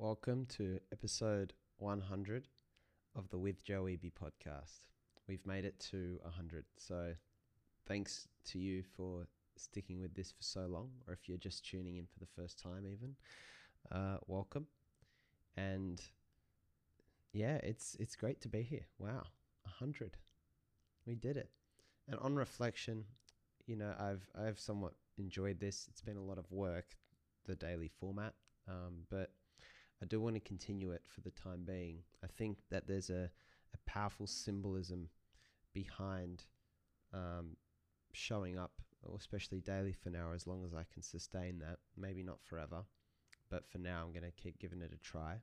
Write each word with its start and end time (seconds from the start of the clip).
Welcome 0.00 0.46
to 0.50 0.78
episode 0.92 1.54
100 1.78 2.46
of 3.16 3.28
the 3.30 3.36
With 3.36 3.64
Joe 3.64 3.82
Eby 3.82 4.12
podcast. 4.12 4.82
We've 5.26 5.44
made 5.44 5.64
it 5.64 5.76
to 5.90 6.20
100. 6.22 6.64
So 6.76 7.14
thanks 7.88 8.28
to 8.44 8.60
you 8.60 8.84
for 8.96 9.26
sticking 9.56 10.00
with 10.00 10.14
this 10.14 10.30
for 10.30 10.44
so 10.44 10.68
long, 10.68 10.90
or 11.08 11.14
if 11.14 11.28
you're 11.28 11.36
just 11.36 11.68
tuning 11.68 11.96
in 11.96 12.06
for 12.06 12.20
the 12.20 12.28
first 12.36 12.60
time, 12.60 12.86
even, 12.86 13.16
uh, 13.90 14.18
welcome. 14.28 14.68
And 15.56 16.00
yeah, 17.32 17.56
it's 17.64 17.96
it's 17.98 18.14
great 18.14 18.40
to 18.42 18.48
be 18.48 18.62
here. 18.62 18.86
Wow, 19.00 19.24
100. 19.64 20.16
We 21.08 21.16
did 21.16 21.36
it. 21.36 21.50
And 22.06 22.20
on 22.20 22.36
reflection, 22.36 23.04
you 23.66 23.74
know, 23.74 23.92
I've 23.98 24.28
I've 24.40 24.60
somewhat 24.60 24.92
enjoyed 25.18 25.58
this. 25.58 25.88
It's 25.90 26.02
been 26.02 26.16
a 26.16 26.24
lot 26.24 26.38
of 26.38 26.52
work, 26.52 26.94
the 27.46 27.56
daily 27.56 27.90
format, 27.98 28.34
um, 28.68 29.02
but 29.10 29.32
I 30.02 30.06
do 30.06 30.20
want 30.20 30.36
to 30.36 30.40
continue 30.40 30.92
it 30.92 31.02
for 31.06 31.20
the 31.22 31.30
time 31.30 31.64
being. 31.66 31.98
I 32.22 32.26
think 32.26 32.58
that 32.70 32.86
there's 32.86 33.10
a, 33.10 33.30
a 33.74 33.78
powerful 33.86 34.26
symbolism 34.26 35.08
behind 35.72 36.44
um, 37.12 37.56
showing 38.12 38.58
up, 38.58 38.72
especially 39.16 39.60
daily 39.60 39.92
for 39.92 40.10
now, 40.10 40.32
as 40.34 40.46
long 40.46 40.64
as 40.64 40.74
I 40.74 40.84
can 40.92 41.02
sustain 41.02 41.58
that. 41.60 41.78
Maybe 41.96 42.22
not 42.22 42.42
forever, 42.42 42.84
but 43.50 43.66
for 43.68 43.78
now, 43.78 44.02
I'm 44.04 44.12
going 44.12 44.30
to 44.30 44.42
keep 44.42 44.58
giving 44.58 44.82
it 44.82 44.92
a 44.94 44.98
try. 44.98 45.40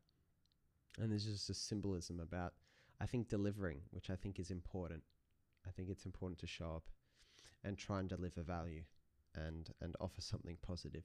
And 0.99 1.11
there's 1.11 1.25
just 1.25 1.49
a 1.49 1.53
symbolism 1.53 2.19
about, 2.19 2.53
I 3.01 3.05
think, 3.05 3.27
delivering, 3.27 3.81
which 3.91 4.09
I 4.09 4.15
think 4.15 4.39
is 4.39 4.51
important. 4.51 5.03
I 5.67 5.71
think 5.71 5.89
it's 5.89 6.05
important 6.05 6.39
to 6.39 6.47
show 6.47 6.75
up 6.75 6.83
and 7.63 7.77
try 7.77 7.99
and 7.99 8.07
deliver 8.07 8.41
value 8.41 8.83
and, 9.35 9.69
and 9.81 9.95
offer 9.99 10.21
something 10.21 10.57
positive. 10.61 11.03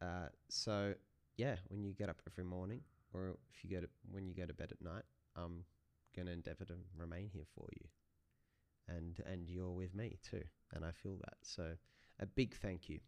Uh, 0.00 0.28
so, 0.48 0.94
yeah, 1.38 1.54
when 1.68 1.84
you 1.84 1.94
get 1.94 2.10
up 2.10 2.20
every 2.30 2.44
morning, 2.44 2.80
or 3.14 3.36
if 3.54 3.64
you 3.64 3.70
go 3.70 3.86
when 4.10 4.26
you 4.26 4.34
go 4.34 4.44
to 4.44 4.52
bed 4.52 4.72
at 4.72 4.84
night, 4.84 5.04
I'm 5.36 5.64
going 6.14 6.26
to 6.26 6.32
endeavor 6.32 6.64
to 6.66 6.74
remain 6.98 7.30
here 7.32 7.46
for 7.54 7.66
you, 7.72 7.86
and 8.88 9.16
and 9.24 9.48
you're 9.48 9.70
with 9.70 9.94
me 9.94 10.18
too, 10.28 10.42
and 10.74 10.84
I 10.84 10.90
feel 10.90 11.16
that. 11.16 11.38
So, 11.42 11.74
a 12.20 12.26
big 12.26 12.54
thank 12.54 12.88
you. 12.88 13.00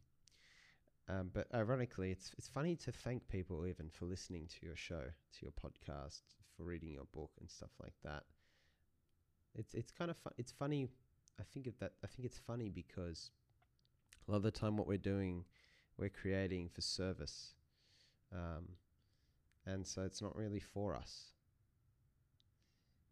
Um, 1.09 1.31
but 1.35 1.49
ironically, 1.53 2.13
it's 2.13 2.31
it's 2.39 2.47
funny 2.49 2.77
to 2.77 2.93
thank 2.93 3.29
people 3.29 3.67
even 3.67 3.91
for 3.91 4.07
listening 4.07 4.47
to 4.47 4.67
your 4.67 4.77
show, 4.77 5.03
to 5.03 5.39
your 5.43 5.53
podcast, 5.53 6.23
for 6.57 6.63
reading 6.63 6.93
your 6.93 7.09
book 7.13 7.33
and 7.41 7.51
stuff 7.51 7.71
like 7.83 7.95
that. 8.05 8.23
It's 9.57 9.75
it's 9.75 9.91
kind 9.91 10.11
of 10.11 10.17
fun. 10.17 10.35
It's 10.39 10.53
funny. 10.53 10.89
I 11.41 11.43
think 11.53 11.67
of 11.67 11.77
that. 11.81 11.93
I 12.05 12.07
think 12.07 12.27
it's 12.27 12.39
funny 12.39 12.69
because 12.69 13.33
a 14.29 14.31
lot 14.31 14.37
of 14.39 14.43
the 14.45 14.53
time, 14.53 14.77
what 14.77 14.87
we're 14.87 14.99
doing, 14.99 15.45
we're 15.99 16.11
creating 16.11 16.69
for 16.69 16.81
service, 16.81 17.55
um, 18.33 18.69
and 19.67 19.87
so 19.87 20.03
it's 20.03 20.23
not 20.23 20.37
really 20.37 20.61
for 20.61 20.95
us. 20.95 21.33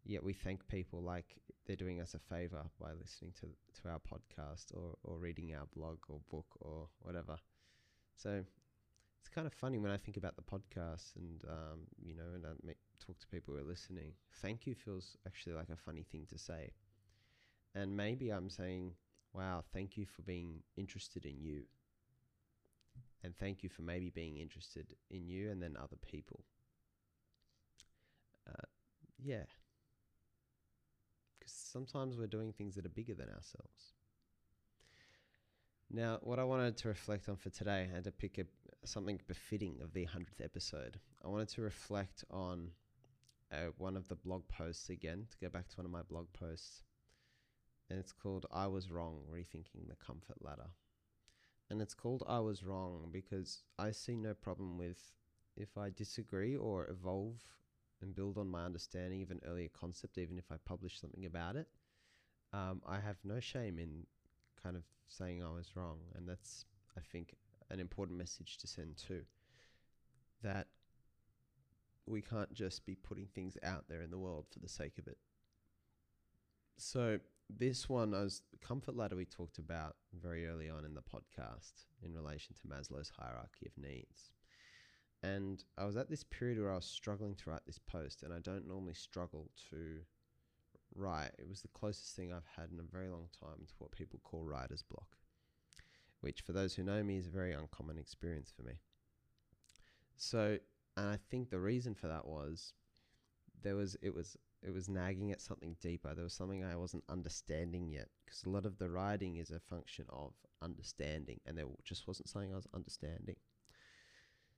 Yet 0.03 0.23
we 0.23 0.33
thank 0.33 0.67
people 0.67 1.01
like 1.01 1.37
they're 1.65 1.75
doing 1.75 2.01
us 2.01 2.15
a 2.15 2.19
favor 2.19 2.63
by 2.79 2.91
listening 2.99 3.33
to 3.41 3.47
to 3.81 3.89
our 3.89 3.99
podcast 3.99 4.73
or 4.73 4.95
or 5.03 5.19
reading 5.19 5.53
our 5.53 5.65
blog 5.75 5.99
or 6.09 6.19
book 6.31 6.47
or 6.61 6.87
whatever. 6.99 7.37
So 8.15 8.43
it's 9.19 9.29
kind 9.29 9.45
of 9.45 9.53
funny 9.53 9.77
when 9.77 9.91
I 9.91 9.97
think 9.97 10.17
about 10.17 10.35
the 10.35 10.41
podcast 10.41 11.15
and 11.15 11.43
um, 11.47 11.79
you 12.01 12.15
know, 12.15 12.33
and 12.33 12.45
I 12.45 12.49
make, 12.63 12.77
talk 12.99 13.19
to 13.19 13.27
people 13.27 13.53
who 13.53 13.59
are 13.59 13.63
listening. 13.63 14.13
Thank 14.41 14.65
you 14.65 14.73
feels 14.75 15.17
actually 15.27 15.53
like 15.53 15.69
a 15.69 15.75
funny 15.77 16.03
thing 16.03 16.25
to 16.29 16.37
say, 16.37 16.71
and 17.75 17.95
maybe 17.95 18.29
I'm 18.31 18.49
saying, 18.49 18.93
"Wow, 19.33 19.63
thank 19.73 19.97
you 19.97 20.05
for 20.05 20.21
being 20.23 20.63
interested 20.77 21.25
in 21.25 21.39
you," 21.39 21.63
and 23.23 23.35
thank 23.37 23.63
you 23.63 23.69
for 23.69 23.81
maybe 23.81 24.09
being 24.09 24.37
interested 24.37 24.95
in 25.09 25.27
you 25.27 25.49
and 25.51 25.61
then 25.61 25.75
other 25.77 25.97
people. 25.97 26.43
Uh, 28.47 28.65
yeah, 29.17 29.43
because 31.37 31.53
sometimes 31.53 32.17
we're 32.17 32.27
doing 32.27 32.53
things 32.53 32.75
that 32.75 32.85
are 32.85 32.89
bigger 32.89 33.13
than 33.13 33.27
ourselves. 33.29 33.93
Now, 35.91 36.19
what 36.21 36.37
I 36.37 36.43
wanted 36.43 36.77
to 36.77 36.87
reflect 36.87 37.29
on 37.29 37.35
for 37.35 37.49
today, 37.49 37.89
and 37.93 38.03
to 38.03 38.11
pick 38.11 38.37
a, 38.37 38.45
something 38.85 39.19
befitting 39.27 39.77
of 39.81 39.93
the 39.93 40.05
100th 40.05 40.43
episode, 40.43 40.99
I 41.23 41.27
wanted 41.27 41.49
to 41.49 41.61
reflect 41.61 42.23
on 42.29 42.69
uh, 43.51 43.71
one 43.77 43.97
of 43.97 44.07
the 44.07 44.15
blog 44.15 44.47
posts 44.47 44.89
again, 44.89 45.25
to 45.31 45.37
go 45.39 45.49
back 45.49 45.67
to 45.69 45.77
one 45.77 45.85
of 45.85 45.91
my 45.91 46.03
blog 46.03 46.27
posts. 46.33 46.83
And 47.89 47.97
it's 47.97 48.11
called 48.11 48.45
I 48.51 48.67
Was 48.67 48.91
Wrong 48.91 49.21
Rethinking 49.33 49.87
the 49.87 49.95
Comfort 49.95 50.37
Ladder. 50.41 50.69
And 51.69 51.81
it's 51.81 51.93
called 51.93 52.23
I 52.27 52.39
Was 52.39 52.63
Wrong 52.63 53.09
because 53.11 53.63
I 53.77 53.91
see 53.91 54.15
no 54.15 54.33
problem 54.33 54.77
with 54.77 55.13
if 55.55 55.77
I 55.77 55.89
disagree 55.89 56.55
or 56.55 56.87
evolve 56.89 57.41
and 58.01 58.15
build 58.15 58.37
on 58.37 58.49
my 58.49 58.65
understanding 58.65 59.21
of 59.21 59.29
an 59.29 59.41
earlier 59.47 59.69
concept, 59.69 60.17
even 60.17 60.37
if 60.37 60.45
I 60.51 60.55
publish 60.65 60.99
something 60.99 61.25
about 61.25 61.55
it. 61.55 61.67
Um, 62.53 62.81
I 62.87 62.99
have 62.99 63.17
no 63.23 63.39
shame 63.39 63.77
in 63.77 64.07
kind 64.63 64.75
of 64.75 64.83
saying 65.07 65.43
I 65.43 65.53
was 65.53 65.75
wrong. 65.75 65.99
And 66.15 66.27
that's, 66.27 66.65
I 66.97 67.01
think, 67.01 67.35
an 67.69 67.79
important 67.79 68.17
message 68.17 68.57
to 68.59 68.67
send 68.67 68.97
too. 68.97 69.21
That 70.41 70.67
we 72.05 72.21
can't 72.21 72.53
just 72.53 72.85
be 72.85 72.95
putting 72.95 73.27
things 73.27 73.57
out 73.63 73.85
there 73.87 74.01
in 74.01 74.09
the 74.09 74.17
world 74.17 74.45
for 74.51 74.59
the 74.59 74.69
sake 74.69 74.97
of 74.97 75.07
it. 75.07 75.17
So, 76.77 77.19
this 77.49 77.89
one, 77.89 78.13
as 78.13 78.41
comfort 78.61 78.95
ladder, 78.95 79.15
we 79.15 79.25
talked 79.25 79.57
about 79.57 79.95
very 80.13 80.47
early 80.47 80.69
on 80.69 80.85
in 80.85 80.93
the 80.93 81.01
podcast 81.01 81.85
in 82.03 82.13
relation 82.13 82.55
to 82.55 82.67
Maslow's 82.67 83.11
hierarchy 83.17 83.65
of 83.65 83.77
needs. 83.77 84.31
And 85.21 85.63
I 85.77 85.85
was 85.85 85.97
at 85.97 86.09
this 86.09 86.23
period 86.23 86.59
where 86.59 86.71
I 86.71 86.75
was 86.75 86.85
struggling 86.85 87.35
to 87.35 87.49
write 87.49 87.65
this 87.65 87.79
post, 87.79 88.23
and 88.23 88.33
I 88.33 88.39
don't 88.39 88.67
normally 88.67 88.93
struggle 88.93 89.49
to 89.71 89.99
write. 90.95 91.31
It 91.37 91.49
was 91.49 91.61
the 91.61 91.67
closest 91.69 92.15
thing 92.15 92.31
I've 92.31 92.47
had 92.55 92.71
in 92.71 92.79
a 92.79 92.91
very 92.91 93.09
long 93.09 93.27
time 93.39 93.65
to 93.67 93.73
what 93.79 93.91
people 93.91 94.19
call 94.23 94.45
writer's 94.45 94.83
block, 94.83 95.17
which, 96.21 96.41
for 96.41 96.53
those 96.53 96.75
who 96.75 96.83
know 96.83 97.03
me, 97.03 97.17
is 97.17 97.27
a 97.27 97.31
very 97.31 97.53
uncommon 97.53 97.97
experience 97.97 98.53
for 98.55 98.63
me. 98.63 98.79
So, 100.15 100.57
and 100.95 101.07
I 101.07 101.17
think 101.29 101.49
the 101.49 101.59
reason 101.59 101.95
for 101.95 102.07
that 102.07 102.25
was 102.25 102.73
there 103.61 103.75
was 103.75 103.97
it 104.01 104.13
was 104.13 104.37
it 104.61 104.73
was 104.73 104.89
nagging 104.89 105.31
at 105.31 105.41
something 105.41 105.75
deeper. 105.81 106.13
There 106.13 106.23
was 106.23 106.33
something 106.33 106.63
I 106.63 106.75
wasn't 106.75 107.03
understanding 107.09 107.89
yet 107.89 108.09
because 108.25 108.43
a 108.43 108.49
lot 108.49 108.65
of 108.65 108.77
the 108.77 108.89
writing 108.89 109.37
is 109.37 109.51
a 109.51 109.59
function 109.59 110.05
of 110.09 110.33
understanding, 110.61 111.39
and 111.45 111.57
there 111.57 111.65
just 111.83 112.07
wasn't 112.07 112.29
something 112.29 112.51
I 112.51 112.57
was 112.57 112.67
understanding. 112.73 113.37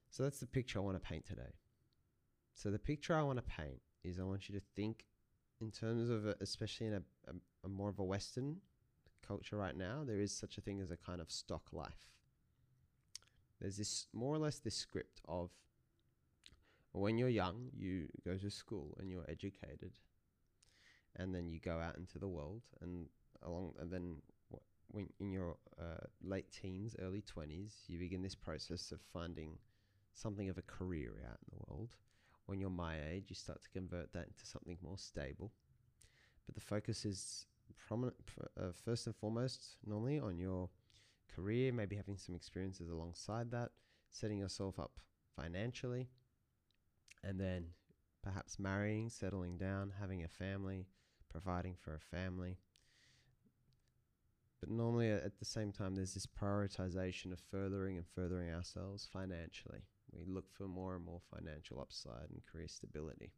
So 0.10 0.24
that's 0.24 0.40
the 0.40 0.48
picture 0.48 0.80
I 0.80 0.82
want 0.82 1.02
to 1.02 1.10
paint 1.10 1.26
today. 1.26 1.54
So 2.54 2.70
the 2.72 2.80
picture 2.80 3.16
I 3.16 3.22
want 3.22 3.38
to 3.38 3.44
paint 3.44 3.82
is 4.04 4.20
I 4.20 4.24
want 4.24 4.50
you 4.50 4.56
to 4.56 4.66
think 4.76 5.06
in 5.62 5.72
terms 5.72 6.10
of 6.10 6.26
a, 6.26 6.36
especially 6.42 6.88
in 6.88 6.94
a, 6.94 7.04
a, 7.28 7.34
a 7.66 7.70
more 7.70 7.90
of 7.90 8.00
a 8.00 8.04
Western 8.04 8.58
culture 9.26 9.56
right 9.56 9.78
now, 9.78 10.04
there 10.06 10.20
is 10.20 10.36
such 10.36 10.58
a 10.58 10.62
thing 10.62 10.82
as 10.82 10.92
a 10.92 10.98
kind 10.98 11.22
of 11.22 11.32
stock 11.32 11.68
life. 11.72 12.10
There's 13.62 13.78
this 13.78 14.08
more 14.12 14.34
or 14.34 14.40
less 14.40 14.58
this 14.58 14.76
script 14.76 15.22
of 15.28 15.52
when 17.00 17.18
you're 17.18 17.29
young, 17.29 17.69
you 17.74 18.07
go 18.25 18.38
to 18.38 18.50
school 18.50 18.97
and 19.00 19.09
you're 19.09 19.29
educated, 19.29 19.94
and 21.16 21.34
then 21.34 21.47
you 21.47 21.59
go 21.59 21.79
out 21.79 21.97
into 21.97 22.19
the 22.19 22.28
world, 22.28 22.63
and 22.81 23.07
along, 23.44 23.74
and 23.79 23.91
then 23.91 24.18
when 24.90 25.07
in 25.19 25.31
your 25.31 25.56
uh, 25.79 26.06
late 26.22 26.52
teens, 26.52 26.96
early 27.02 27.22
twenties, 27.22 27.75
you 27.88 27.97
begin 27.97 28.22
this 28.22 28.35
process 28.35 28.91
of 28.91 29.00
finding 29.13 29.57
something 30.13 30.50
of 30.50 30.57
a 30.57 30.63
career 30.63 31.24
out 31.29 31.40
in 31.40 31.57
the 31.57 31.63
world. 31.68 31.96
When 32.46 32.59
you're 32.59 32.69
my 32.69 32.97
age, 33.09 33.25
you 33.29 33.35
start 33.35 33.62
to 33.62 33.69
convert 33.69 34.12
that 34.12 34.28
into 34.28 34.46
something 34.46 34.78
more 34.81 34.97
stable. 34.97 35.53
But 36.46 36.56
the 36.56 36.62
focus 36.62 37.06
is 37.06 37.46
prominent, 37.88 38.16
uh, 38.59 38.73
first 38.84 39.06
and 39.08 39.16
foremost, 39.16 39.78
normally 39.85 40.19
on 40.19 40.38
your 40.38 40.69
career, 41.34 41.72
maybe 41.72 41.96
having 41.96 42.18
some 42.18 42.35
experiences 42.35 42.90
alongside 42.90 43.52
that, 43.52 43.69
setting 44.09 44.40
yourself 44.40 44.78
up 44.78 45.00
financially, 45.40 46.09
and 47.24 47.40
then 47.40 47.66
perhaps 48.23 48.59
marrying, 48.59 49.09
settling 49.09 49.58
down, 49.58 49.94
having 50.00 50.23
a 50.23 50.28
family, 50.28 50.88
providing 51.29 51.76
for 51.76 51.96
a 51.96 52.16
family. 52.18 52.58
But 54.59 54.70
normally 54.70 55.12
uh, 55.12 55.16
at 55.16 55.40
the 55.40 55.46
same 55.46 55.72
time, 55.72 55.96
there's 55.96 56.14
this 56.14 56.28
prioritization 56.28 57.32
of 57.32 57.40
furthering 57.40 57.97
and 57.97 58.06
furthering 58.08 58.53
ourselves 58.53 59.08
financially. 59.12 59.82
We 60.12 60.23
look 60.26 60.52
for 60.52 60.68
more 60.68 60.96
and 60.96 61.03
more 61.03 61.22
financial 61.35 61.79
upside 61.79 62.29
and 62.29 62.46
career 62.52 62.68
stability. 62.68 63.32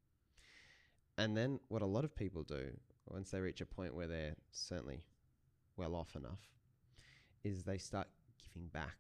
And 1.18 1.38
then 1.38 1.60
what 1.70 1.82
a 1.82 1.88
lot 1.88 2.04
of 2.04 2.16
people 2.16 2.44
do 2.44 2.72
once 3.08 3.32
they 3.32 3.40
reach 3.40 3.62
a 3.62 3.66
point 3.66 3.96
where 3.96 4.08
they're 4.08 4.36
certainly 4.52 5.06
well 5.78 5.96
off 5.96 6.16
enough 6.16 6.42
is 7.44 7.64
they 7.64 7.78
start 7.78 8.08
giving 8.44 8.68
back. 8.70 8.98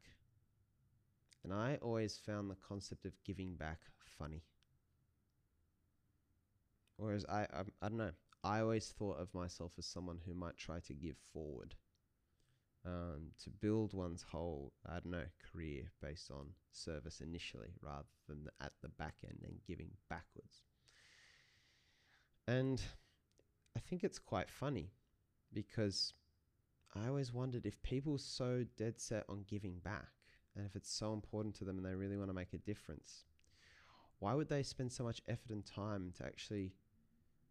And 1.44 1.53
I 1.53 1.77
always 1.81 2.18
found 2.18 2.50
the 2.50 2.56
concept 2.56 3.06
of 3.06 3.13
giving 3.25 3.56
back 3.56 3.80
funny. 4.18 4.44
Whereas 6.98 7.25
I, 7.30 7.42
I, 7.54 7.62
I 7.81 7.90
don't 7.90 7.98
know, 7.98 8.12
I 8.44 8.60
always 8.62 8.90
thought 8.90 9.19
of 9.19 9.34
myself 9.34 9.74
as 9.78 9.86
someone 9.86 10.19
who 10.25 10.34
might 10.34 10.57
try 10.57 10.80
to 10.81 10.94
give 10.94 11.18
forward. 11.34 11.75
um, 12.86 13.31
to 13.44 13.50
build 13.50 13.94
one's 13.94 14.24
whole, 14.24 14.74
I 14.86 14.94
don't 14.95 15.12
know, 15.12 15.25
career 15.51 15.92
based 16.01 16.30
on 16.31 16.48
service 16.72 17.22
initially 17.22 17.74
rather 17.81 18.07
than 18.28 18.48
at 18.62 18.74
the 18.81 18.90
back 18.90 19.16
end 19.24 19.40
and 19.45 19.63
giving 19.66 19.92
backwards. 20.10 20.63
And 22.48 22.81
I 23.75 23.80
think 23.80 24.04
it's 24.04 24.19
quite 24.19 24.50
funny 24.50 24.92
because 25.54 26.13
I 26.95 27.07
always 27.07 27.34
wondered 27.34 27.66
if 27.66 27.81
people 27.84 28.18
so 28.18 28.66
dead 28.78 29.00
set 29.01 29.25
on 29.30 29.45
giving 29.48 29.80
back 29.80 30.10
and 30.56 30.66
if 30.66 30.75
it's 30.75 30.94
so 30.94 31.13
important 31.13 31.56
to 31.56 31.66
them 31.66 31.78
and 31.78 31.86
they 31.86 31.95
really 31.95 32.18
want 32.18 32.30
to 32.30 32.36
make 32.36 32.54
a 32.54 32.57
difference, 32.60 33.25
why 34.19 34.34
would 34.34 34.50
they 34.50 34.63
spend 34.63 34.92
so 34.92 35.04
much 35.04 35.22
effort 35.28 35.51
and 35.51 35.66
time 35.66 36.13
to 36.18 36.25
actually 36.25 36.74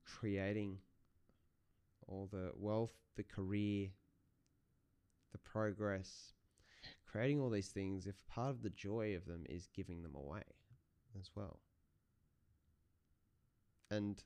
creating 0.04 0.78
all 2.06 2.28
the 2.30 2.52
wealth, 2.56 2.92
the 3.16 3.22
career, 3.22 3.88
the 5.32 5.38
progress, 5.38 6.32
creating 7.06 7.40
all 7.40 7.50
these 7.50 7.68
things 7.68 8.06
if 8.06 8.14
part 8.26 8.50
of 8.50 8.62
the 8.62 8.70
joy 8.70 9.14
of 9.14 9.26
them 9.26 9.44
is 9.48 9.68
giving 9.74 10.02
them 10.02 10.14
away 10.14 10.42
as 11.18 11.30
well? 11.34 11.60
And 13.90 14.22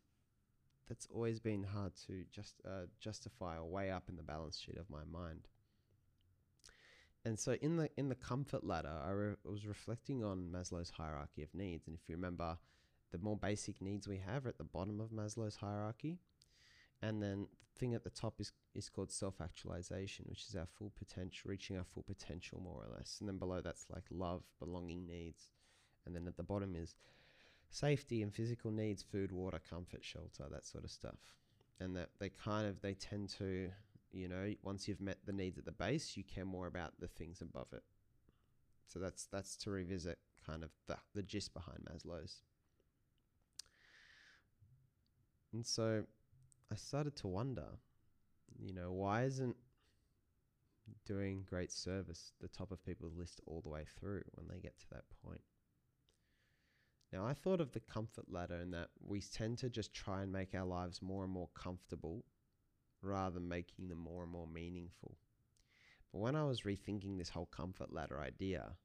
that's 0.88 1.08
always 1.12 1.40
been 1.40 1.64
hard 1.64 1.92
to 2.06 2.24
just 2.30 2.60
uh, 2.64 2.86
justify 3.00 3.56
or 3.58 3.68
weigh 3.68 3.90
up 3.90 4.04
in 4.08 4.16
the 4.16 4.22
balance 4.22 4.58
sheet 4.58 4.78
of 4.78 4.88
my 4.88 5.02
mind. 5.10 5.48
And 7.24 7.36
so 7.36 7.56
in 7.60 7.76
the 7.76 7.90
in 7.96 8.08
the 8.08 8.14
comfort 8.14 8.62
ladder, 8.62 8.92
I 9.04 9.10
re- 9.10 9.34
was 9.44 9.66
reflecting 9.66 10.22
on 10.22 10.52
Maslow's 10.52 10.90
hierarchy 10.90 11.42
of 11.42 11.52
needs, 11.52 11.88
and 11.88 11.96
if 11.96 12.08
you 12.08 12.14
remember, 12.14 12.56
the 13.12 13.18
more 13.18 13.36
basic 13.36 13.80
needs 13.80 14.08
we 14.08 14.18
have 14.18 14.46
are 14.46 14.50
at 14.50 14.58
the 14.58 14.64
bottom 14.64 15.00
of 15.00 15.10
Maslow's 15.10 15.56
hierarchy, 15.56 16.18
and 17.02 17.22
then 17.22 17.46
the 17.60 17.78
thing 17.78 17.94
at 17.94 18.04
the 18.04 18.10
top 18.10 18.40
is 18.40 18.52
is 18.74 18.88
called 18.88 19.10
self 19.10 19.40
actualization, 19.40 20.24
which 20.28 20.44
is 20.48 20.56
our 20.56 20.66
full 20.66 20.92
potential, 20.98 21.50
reaching 21.50 21.76
our 21.76 21.84
full 21.84 22.02
potential 22.02 22.60
more 22.60 22.84
or 22.84 22.96
less, 22.96 23.18
and 23.20 23.28
then 23.28 23.38
below 23.38 23.60
that's 23.60 23.86
like 23.92 24.04
love, 24.10 24.42
belonging 24.58 25.06
needs, 25.06 25.50
and 26.04 26.14
then 26.14 26.26
at 26.26 26.36
the 26.36 26.42
bottom 26.42 26.74
is 26.74 26.96
safety 27.70 28.22
and 28.22 28.32
physical 28.32 28.70
needs, 28.70 29.02
food, 29.02 29.32
water, 29.32 29.60
comfort, 29.68 30.04
shelter, 30.04 30.44
that 30.50 30.66
sort 30.66 30.84
of 30.84 30.90
stuff. 30.90 31.18
And 31.80 31.94
that 31.96 32.10
they 32.18 32.30
kind 32.30 32.66
of 32.66 32.80
they 32.80 32.94
tend 32.94 33.28
to, 33.38 33.70
you 34.10 34.28
know, 34.28 34.54
once 34.62 34.88
you've 34.88 35.00
met 35.00 35.18
the 35.26 35.32
needs 35.32 35.58
at 35.58 35.66
the 35.66 35.72
base, 35.72 36.16
you 36.16 36.24
care 36.24 36.44
more 36.44 36.66
about 36.66 36.92
the 36.98 37.08
things 37.08 37.42
above 37.42 37.68
it. 37.72 37.82
So 38.86 38.98
that's 38.98 39.26
that's 39.26 39.56
to 39.58 39.70
revisit 39.70 40.18
kind 40.46 40.62
of 40.64 40.70
the 40.86 40.96
the 41.14 41.22
gist 41.22 41.52
behind 41.52 41.80
Maslow's. 41.84 42.42
And 45.56 45.64
so 45.64 46.04
I 46.70 46.74
started 46.74 47.16
to 47.16 47.28
wonder, 47.28 47.64
you 48.58 48.74
know, 48.74 48.92
why 48.92 49.22
isn't 49.24 49.56
doing 51.06 51.46
great 51.48 51.72
service 51.72 52.32
the 52.42 52.48
top 52.48 52.70
of 52.72 52.84
people's 52.84 53.16
list 53.16 53.40
all 53.46 53.62
the 53.62 53.70
way 53.70 53.86
through 53.98 54.20
when 54.34 54.48
they 54.48 54.60
get 54.60 54.78
to 54.80 54.86
that 54.90 55.04
point? 55.24 55.40
Now, 57.10 57.24
I 57.24 57.32
thought 57.32 57.62
of 57.62 57.72
the 57.72 57.80
comfort 57.80 58.26
ladder 58.30 58.56
in 58.56 58.70
that 58.72 58.88
we 59.02 59.22
tend 59.22 59.56
to 59.60 59.70
just 59.70 59.94
try 59.94 60.20
and 60.20 60.30
make 60.30 60.54
our 60.54 60.66
lives 60.66 61.00
more 61.00 61.24
and 61.24 61.32
more 61.32 61.48
comfortable 61.54 62.26
rather 63.00 63.36
than 63.36 63.48
making 63.48 63.88
them 63.88 63.98
more 63.98 64.24
and 64.24 64.32
more 64.32 64.46
meaningful. 64.46 65.16
But 66.12 66.18
when 66.18 66.36
I 66.36 66.44
was 66.44 66.66
rethinking 66.66 67.16
this 67.16 67.30
whole 67.30 67.46
comfort 67.46 67.94
ladder 67.94 68.20
idea, 68.20 68.76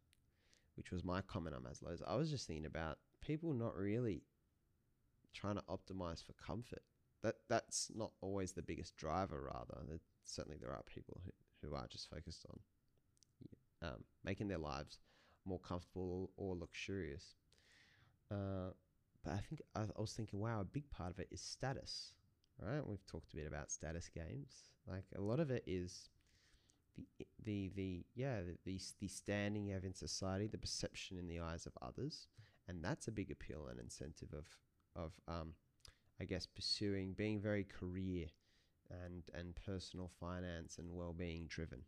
which 0.77 0.91
was 0.91 1.03
my 1.03 1.19
comment 1.19 1.53
on 1.53 1.63
Maslow's, 1.63 2.01
I 2.07 2.15
was 2.15 2.31
just 2.31 2.47
thinking 2.47 2.65
about 2.65 2.97
people 3.19 3.53
not 3.53 3.75
really 3.75 4.23
trying 5.33 5.55
to 5.55 5.63
optimize 5.69 6.23
for 6.25 6.33
comfort. 6.33 6.83
That 7.23 7.35
that's 7.49 7.91
not 7.93 8.11
always 8.21 8.53
the 8.53 8.61
biggest 8.61 8.97
driver. 8.97 9.49
Rather, 9.53 9.99
certainly 10.23 10.57
there 10.59 10.71
are 10.71 10.83
people 10.83 11.21
who, 11.23 11.67
who 11.67 11.75
are 11.75 11.87
just 11.87 12.09
focused 12.09 12.45
on 12.49 13.89
um, 13.89 14.03
making 14.23 14.47
their 14.47 14.57
lives 14.57 14.99
more 15.45 15.59
comfortable 15.59 16.31
or 16.37 16.55
luxurious. 16.55 17.35
Uh, 18.31 18.71
but 19.23 19.33
I 19.33 19.37
think 19.37 19.61
I, 19.75 19.81
I, 19.81 20.01
was 20.01 20.13
thinking, 20.13 20.39
wow, 20.39 20.61
a 20.61 20.65
big 20.65 20.89
part 20.89 21.11
of 21.11 21.19
it 21.19 21.27
is 21.31 21.41
status, 21.41 22.13
right? 22.59 22.85
We've 22.85 23.05
talked 23.05 23.33
a 23.33 23.35
bit 23.35 23.47
about 23.47 23.71
status 23.71 24.09
games. 24.09 24.69
Like 24.87 25.05
a 25.15 25.21
lot 25.21 25.39
of 25.39 25.51
it 25.51 25.63
is 25.67 26.09
the 26.95 27.05
the 27.43 27.71
the 27.75 28.05
yeah 28.15 28.41
the, 28.65 28.79
the 28.99 29.07
standing 29.07 29.65
you 29.65 29.73
have 29.73 29.85
in 29.85 29.93
society, 29.93 30.47
the 30.47 30.57
perception 30.57 31.17
in 31.17 31.27
the 31.27 31.39
eyes 31.39 31.65
of 31.65 31.73
others, 31.81 32.27
and 32.67 32.83
that's 32.83 33.07
a 33.07 33.11
big 33.11 33.31
appeal 33.31 33.67
and 33.69 33.79
incentive 33.79 34.33
of 34.33 34.45
of 34.95 35.11
um, 35.27 35.53
I 36.19 36.25
guess 36.25 36.45
pursuing 36.45 37.13
being 37.13 37.39
very 37.39 37.63
career 37.63 38.27
and 38.89 39.23
and 39.33 39.55
personal 39.65 40.11
finance 40.19 40.77
and 40.77 40.91
well 40.91 41.13
being 41.13 41.47
driven. 41.47 41.81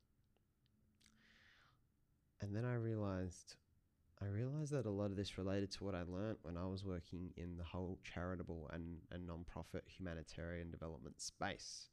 And 2.42 2.56
then 2.56 2.66
I 2.66 2.76
realized 2.76 3.56
I 4.22 4.28
realized 4.28 4.72
that 4.72 4.86
a 4.86 4.92
lot 4.92 5.12
of 5.12 5.18
this 5.18 5.38
related 5.38 5.72
to 5.74 5.84
what 5.84 5.96
I 5.96 6.04
learned 6.08 6.38
when 6.44 6.56
I 6.56 6.66
was 6.66 6.86
working 6.86 7.32
in 7.36 7.58
the 7.58 7.64
whole 7.64 8.00
charitable 8.04 8.70
and, 8.72 8.98
and 9.12 9.28
non-profit 9.28 9.84
humanitarian 9.86 10.72
development 10.72 11.20
space 11.20 11.90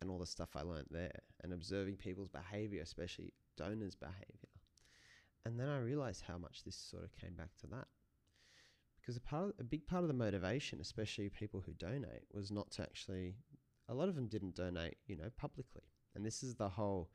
and 0.00 0.10
all 0.10 0.18
the 0.18 0.26
stuff 0.26 0.50
I 0.54 0.62
learned 0.62 0.88
there 0.90 1.18
and 1.42 1.54
observing 1.54 1.96
people's 1.96 2.28
behavior, 2.28 2.82
especially 2.82 3.32
donors' 3.56 3.94
behavior. 3.94 4.50
And 5.46 5.58
then 5.58 5.68
I 5.68 5.78
realized 5.78 6.24
how 6.26 6.36
much 6.36 6.64
this 6.64 6.76
sort 6.76 7.04
of 7.04 7.16
came 7.16 7.34
back 7.34 7.56
to 7.60 7.66
that. 7.68 7.86
Because 9.06 9.16
a, 9.16 9.20
part 9.20 9.44
of, 9.44 9.52
a 9.60 9.64
big 9.64 9.86
part 9.86 10.02
of 10.02 10.08
the 10.08 10.14
motivation, 10.14 10.80
especially 10.80 11.28
people 11.28 11.62
who 11.64 11.72
donate, 11.74 12.24
was 12.32 12.50
not 12.50 12.72
to 12.72 12.82
actually, 12.82 13.36
a 13.88 13.94
lot 13.94 14.08
of 14.08 14.16
them 14.16 14.26
didn't 14.26 14.56
donate, 14.56 14.96
you 15.06 15.16
know, 15.16 15.30
publicly. 15.36 15.84
And 16.16 16.26
this 16.26 16.42
is 16.42 16.56
the 16.56 16.68
whole 16.68 17.08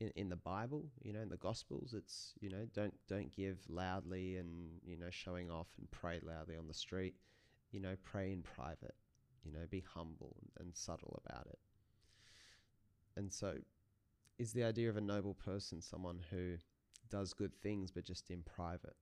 in, 0.00 0.12
in 0.16 0.28
the 0.28 0.36
Bible, 0.36 0.86
you 1.02 1.12
know, 1.12 1.20
in 1.20 1.28
the 1.28 1.36
Gospels, 1.36 1.94
it's 1.96 2.32
you 2.40 2.50
know 2.50 2.66
don't 2.72 2.94
don't 3.08 3.34
give 3.34 3.58
loudly 3.68 4.36
and 4.36 4.80
you 4.84 4.96
know 4.96 5.10
showing 5.10 5.50
off 5.50 5.68
and 5.78 5.90
pray 5.90 6.20
loudly 6.22 6.56
on 6.56 6.66
the 6.66 6.74
street. 6.74 7.14
You 7.70 7.80
know, 7.80 7.96
pray 8.02 8.32
in 8.32 8.42
private. 8.42 8.94
You 9.44 9.52
know, 9.52 9.66
be 9.70 9.84
humble 9.94 10.36
and 10.58 10.74
subtle 10.74 11.22
about 11.24 11.46
it. 11.46 11.58
And 13.16 13.32
so, 13.32 13.54
is 14.38 14.52
the 14.52 14.64
idea 14.64 14.88
of 14.88 14.96
a 14.96 15.00
noble 15.00 15.34
person 15.34 15.80
someone 15.80 16.20
who 16.30 16.56
does 17.10 17.32
good 17.32 17.54
things 17.62 17.90
but 17.90 18.04
just 18.04 18.30
in 18.30 18.42
private, 18.42 18.96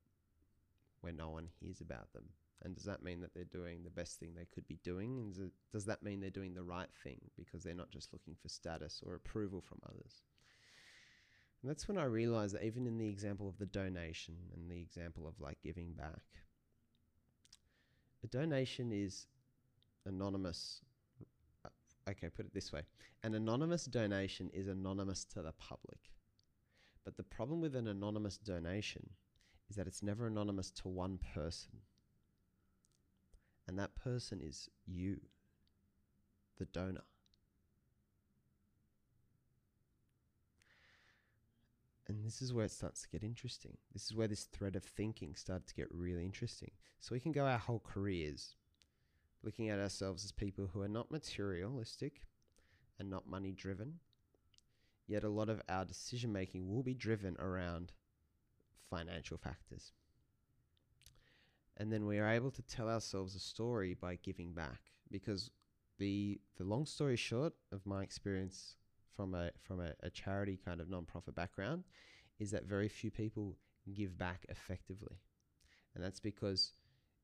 where 1.00 1.12
no 1.12 1.31
one 1.31 1.48
hears 1.60 1.81
about 1.81 2.12
them? 2.12 2.25
And 2.62 2.75
does 2.75 2.84
that 2.84 3.02
mean 3.02 3.20
that 3.20 3.34
they're 3.34 3.44
doing 3.44 3.82
the 3.84 3.90
best 3.90 4.19
thing 4.19 4.34
they 4.34 4.46
could 4.52 4.66
be 4.66 4.78
doing? 4.82 5.19
And 5.19 5.50
does 5.72 5.84
that 5.87 6.02
mean 6.02 6.20
they're 6.20 6.31
doing 6.31 6.54
the 6.54 6.62
right 6.62 6.88
thing 7.04 7.20
because 7.37 7.62
they're 7.62 7.75
not 7.75 7.90
just 7.90 8.12
looking 8.12 8.34
for 8.40 8.48
status 8.48 9.02
or 9.06 9.14
approval 9.14 9.60
from 9.60 9.78
others? 9.88 10.22
And 11.62 11.70
that's 11.70 11.88
when 11.88 11.98
I 11.98 12.04
realized 12.04 12.54
that 12.54 12.64
even 12.64 12.87
in 12.87 12.98
the 12.98 13.08
example 13.08 13.48
of 13.48 13.58
the 13.58 13.66
donation 13.66 14.37
and 14.54 14.70
the 14.70 14.81
example 14.81 15.26
of 15.26 15.40
like 15.40 15.58
giving 15.62 15.93
back, 15.93 16.22
a 18.25 18.26
donation 18.26 18.90
is 18.93 19.26
anonymous. 20.06 20.81
Okay, 22.08 22.29
put 22.29 22.46
it 22.46 22.55
this 22.55 22.72
way 22.72 22.82
an 23.22 23.34
anonymous 23.34 23.84
donation 23.84 24.50
is 24.55 24.69
anonymous 24.69 25.24
to 25.24 25.43
the 25.43 25.53
public. 25.53 25.98
But 27.05 27.17
the 27.17 27.22
problem 27.22 27.60
with 27.60 27.76
an 27.76 27.88
anonymous 27.88 28.36
donation 28.38 29.10
is 29.69 29.77
that 29.77 29.87
it's 29.87 30.03
never 30.03 30.27
anonymous 30.27 30.70
to 30.70 30.89
one 30.89 31.19
person. 31.35 31.81
And 33.67 33.79
that 33.79 33.96
person 33.96 34.41
is 34.41 34.69
you, 34.87 35.20
the 36.58 36.67
donor. 36.67 37.05
And 42.08 42.25
this 42.25 42.41
is 42.41 42.53
where 42.53 42.67
it 42.67 42.70
starts 42.70 43.03
to 43.03 43.08
get 43.08 43.25
interesting. 43.25 43.77
This 43.93 44.05
is 44.05 44.15
where 44.15 44.29
this 44.29 44.44
thread 44.44 44.77
of 44.77 44.85
thinking 44.85 45.35
started 45.35 45.67
to 45.67 45.75
get 45.75 45.89
really 45.91 46.25
interesting. 46.25 46.70
So 47.01 47.15
we 47.15 47.20
can 47.20 47.32
go 47.32 47.46
our 47.46 47.58
whole 47.58 47.82
careers 47.85 48.55
looking 49.43 49.69
at 49.70 49.81
ourselves 49.81 50.25
as 50.25 50.32
people 50.32 50.70
who 50.73 50.82
are 50.82 50.89
not 50.89 51.11
materialistic 51.11 52.23
and 52.99 53.11
not 53.11 53.29
money 53.29 53.53
driven. 53.53 53.94
Yet 55.08 55.25
a 55.25 55.29
lot 55.29 55.49
of 55.49 55.63
our 55.69 55.85
decision 55.85 56.32
making 56.32 56.69
will 56.69 56.82
be 56.82 56.94
driven 56.94 57.37
around 57.39 57.93
financial 58.90 59.36
factors. 59.36 59.93
And 61.76 61.93
then 61.93 62.06
we 62.06 62.19
are 62.19 62.31
able 62.31 62.50
to 62.52 62.62
tell 62.62 62.88
ourselves 62.88 63.34
a 63.34 63.40
story 63.40 63.94
by 63.94 64.16
giving 64.22 64.52
back 64.52 64.81
because 65.10 65.50
the 65.98 66.40
the 66.56 66.64
long 66.64 66.86
story 66.86 67.16
short 67.16 67.55
of 67.72 67.84
my 67.86 68.02
experience 68.02 68.76
from 69.14 69.34
a 69.34 69.50
from 69.62 69.81
a, 69.81 69.93
a 70.02 70.10
charity 70.10 70.58
kind 70.62 70.81
of 70.81 70.88
non-profit 70.88 71.34
background 71.34 71.84
is 72.38 72.50
that 72.50 72.64
very 72.64 72.88
few 72.88 73.10
people 73.10 73.56
give 73.94 74.16
back 74.19 74.44
effectively. 74.48 75.16
And 75.94 76.05
that's 76.05 76.20
because 76.20 76.72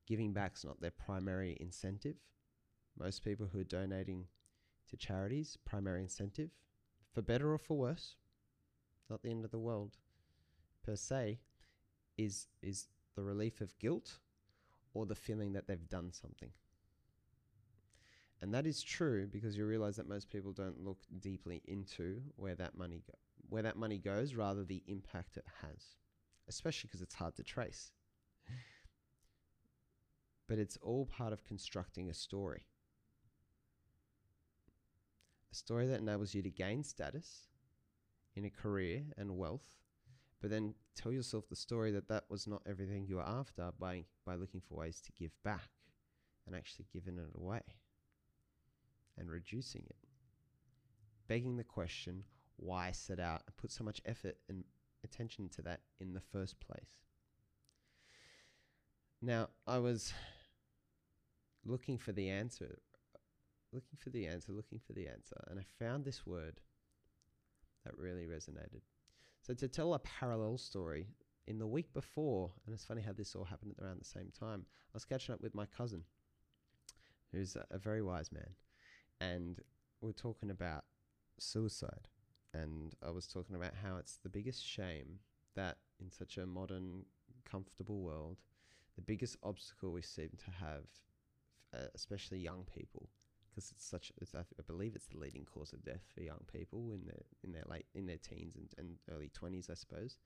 giving 0.07 0.33
back 0.33 0.53
is 0.55 0.65
not 0.65 0.81
their 0.81 0.91
primary 0.91 1.57
incentive. 1.59 2.15
Most 2.97 3.23
people 3.23 3.47
who 3.51 3.59
are 3.59 3.65
donating 3.65 4.25
to 4.89 4.97
charities, 4.97 5.57
primary 5.65 6.01
incentive, 6.01 6.49
for 7.13 7.21
better 7.21 7.51
or 7.53 7.57
for 7.57 7.77
worse, 7.77 8.15
not 9.09 9.21
the 9.21 9.29
end 9.29 9.45
of 9.45 9.51
the 9.51 9.59
world 9.59 9.97
per 10.83 10.95
se, 10.95 11.39
is 12.17 12.47
is 12.61 12.87
the 13.15 13.23
relief 13.23 13.61
of 13.61 13.77
guilt 13.79 14.19
or 14.93 15.05
the 15.05 15.15
feeling 15.15 15.53
that 15.53 15.67
they've 15.67 15.89
done 15.89 16.11
something. 16.11 16.51
And 18.41 18.53
that 18.53 18.67
is 18.67 18.83
true 18.83 19.27
because 19.27 19.57
you 19.57 19.65
realize 19.65 19.95
that 19.95 20.07
most 20.07 20.29
people 20.29 20.51
don't 20.51 20.83
look 20.83 20.99
deeply 21.19 21.61
into 21.65 22.21
where 22.35 22.55
that 22.55 22.77
money 22.77 23.01
go, 23.07 23.17
where 23.49 23.63
that 23.63 23.77
money 23.77 23.97
goes, 23.97 24.35
rather 24.35 24.63
the 24.63 24.83
impact 24.87 25.37
it 25.37 25.45
has, 25.61 25.95
especially 26.49 26.87
because 26.87 27.01
it's 27.01 27.15
hard 27.15 27.35
to 27.35 27.43
trace. 27.43 27.91
But 30.47 30.59
it's 30.59 30.77
all 30.81 31.05
part 31.05 31.31
of 31.31 31.45
constructing 31.45 32.09
a 32.09 32.13
story. 32.13 32.65
A 35.53 35.55
story 35.55 35.87
that 35.87 36.01
enables 36.01 36.33
you 36.33 36.41
to 36.41 36.49
gain 36.49 36.83
status 36.83 37.47
in 38.35 38.43
a 38.43 38.49
career 38.49 39.03
and 39.17 39.37
wealth, 39.37 39.71
but 40.41 40.49
then 40.49 40.73
tell 40.95 41.11
yourself 41.11 41.49
the 41.49 41.55
story 41.55 41.91
that 41.91 42.07
that 42.07 42.23
was 42.29 42.47
not 42.47 42.61
everything 42.67 43.05
you 43.07 43.15
were 43.15 43.27
after 43.27 43.71
by, 43.79 44.03
by 44.25 44.35
looking 44.35 44.61
for 44.61 44.75
ways 44.75 45.01
to 45.01 45.11
give 45.13 45.31
back 45.43 45.69
and 46.45 46.55
actually 46.55 46.85
giving 46.93 47.17
it 47.17 47.29
away 47.35 47.61
and 49.17 49.29
reducing 49.29 49.83
it. 49.87 49.97
Begging 51.27 51.57
the 51.57 51.63
question, 51.63 52.23
why 52.57 52.91
set 52.91 53.19
out 53.19 53.43
and 53.45 53.55
put 53.57 53.71
so 53.71 53.83
much 53.83 54.01
effort 54.05 54.37
and 54.49 54.63
attention 55.03 55.49
to 55.49 55.61
that 55.61 55.81
in 55.99 56.13
the 56.13 56.21
first 56.21 56.59
place? 56.59 56.99
Now, 59.21 59.49
I 59.65 59.79
was 59.79 60.13
looking 61.65 61.97
for 61.97 62.11
the 62.11 62.29
answer, 62.29 62.79
looking 63.71 63.97
for 63.97 64.09
the 64.09 64.27
answer, 64.27 64.51
looking 64.51 64.79
for 64.85 64.93
the 64.93 65.07
answer, 65.07 65.37
and 65.49 65.59
I 65.59 65.63
found 65.79 66.03
this 66.03 66.25
word 66.25 66.59
that 67.85 67.97
really 67.97 68.25
resonated. 68.25 68.81
So, 69.43 69.53
to 69.55 69.67
tell 69.67 69.93
a 69.93 69.99
parallel 69.99 70.57
story, 70.57 71.07
in 71.47 71.59
the 71.59 71.67
week 71.67 71.93
before, 71.93 72.49
and 72.65 72.73
it's 72.73 72.85
funny 72.85 73.01
how 73.01 73.11
this 73.11 73.35
all 73.35 73.43
happened 73.43 73.75
around 73.81 73.99
the 73.99 74.05
same 74.05 74.31
time, 74.39 74.65
I 74.69 74.93
was 74.93 75.03
catching 75.03 75.35
up 75.35 75.41
with 75.41 75.53
my 75.53 75.65
cousin, 75.65 76.05
who's 77.33 77.57
a, 77.69 77.77
very 77.77 78.01
wise 78.01 78.31
man, 78.31 78.51
and 79.19 79.59
we 79.99 80.07
we're 80.07 80.13
talking 80.13 80.49
about 80.49 80.85
suicide. 81.39 82.07
And 82.53 82.95
I 83.05 83.09
was 83.09 83.27
talking 83.27 83.57
about 83.57 83.73
how 83.83 83.97
it's 83.97 84.17
the 84.23 84.29
biggest 84.29 84.65
shame 84.65 85.19
that 85.55 85.75
in 85.99 86.09
such 86.09 86.37
a 86.37 86.45
modern, 86.45 87.03
comfortable 87.43 87.99
world, 87.99 88.37
the 88.95 89.01
biggest 89.01 89.35
obstacle 89.43 89.91
we 89.91 90.03
seem 90.03 90.29
to 90.37 90.51
have, 90.51 90.85
uh, 91.73 91.87
especially 91.95 92.37
young 92.37 92.65
people, 92.73 93.09
because 93.53 93.71
it's 93.71 93.85
such 93.85 94.11
it's, 94.19 94.33
I, 94.33 94.43
believe 94.65 94.95
it's 94.95 95.07
the 95.07 95.17
leading 95.17 95.45
cause 95.45 95.73
of 95.73 95.83
death 95.83 96.03
for 96.13 96.21
young 96.21 96.41
people 96.51 96.91
in 96.91 97.05
their 97.05 97.21
in 97.43 97.51
their 97.51 97.63
late 97.69 97.85
in 97.93 98.05
their 98.05 98.17
teens 98.17 98.55
and, 98.55 98.69
and 98.77 98.97
early 99.13 99.29
20s 99.29 99.69
I 99.69 99.75
suppose 99.75 100.17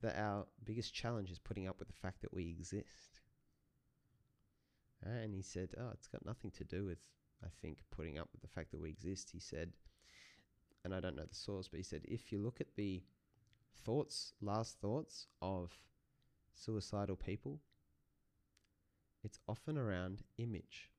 that 0.00 0.18
our 0.18 0.46
biggest 0.64 0.92
challenge 0.92 1.30
is 1.30 1.38
putting 1.38 1.68
up 1.68 1.78
with 1.78 1.88
the 1.88 1.94
fact 1.94 2.22
that 2.22 2.32
we 2.32 2.48
exist. 2.48 3.20
And 5.02 5.34
he 5.34 5.42
said 5.42 5.70
oh 5.78 5.90
it's 5.92 6.08
got 6.08 6.26
nothing 6.26 6.50
to 6.52 6.64
do 6.64 6.84
with 6.84 6.98
I 7.44 7.48
think 7.62 7.78
putting 7.90 8.18
up 8.18 8.28
with 8.32 8.42
the 8.42 8.48
fact 8.48 8.70
that 8.72 8.80
we 8.80 8.90
exist. 8.90 9.30
He 9.32 9.40
said 9.40 9.72
and 10.84 10.94
I 10.94 11.00
don't 11.00 11.16
know 11.16 11.24
the 11.24 11.34
source 11.34 11.68
but 11.68 11.78
he 11.78 11.84
said 11.84 12.02
if 12.04 12.32
you 12.32 12.38
look 12.38 12.60
at 12.60 12.74
the 12.76 13.02
thoughts 13.84 14.32
last 14.40 14.80
thoughts 14.80 15.26
of 15.42 15.78
suicidal 16.54 17.16
people 17.16 17.60
it's 19.22 19.38
often 19.48 19.76
around 19.76 20.22
image 20.38 20.90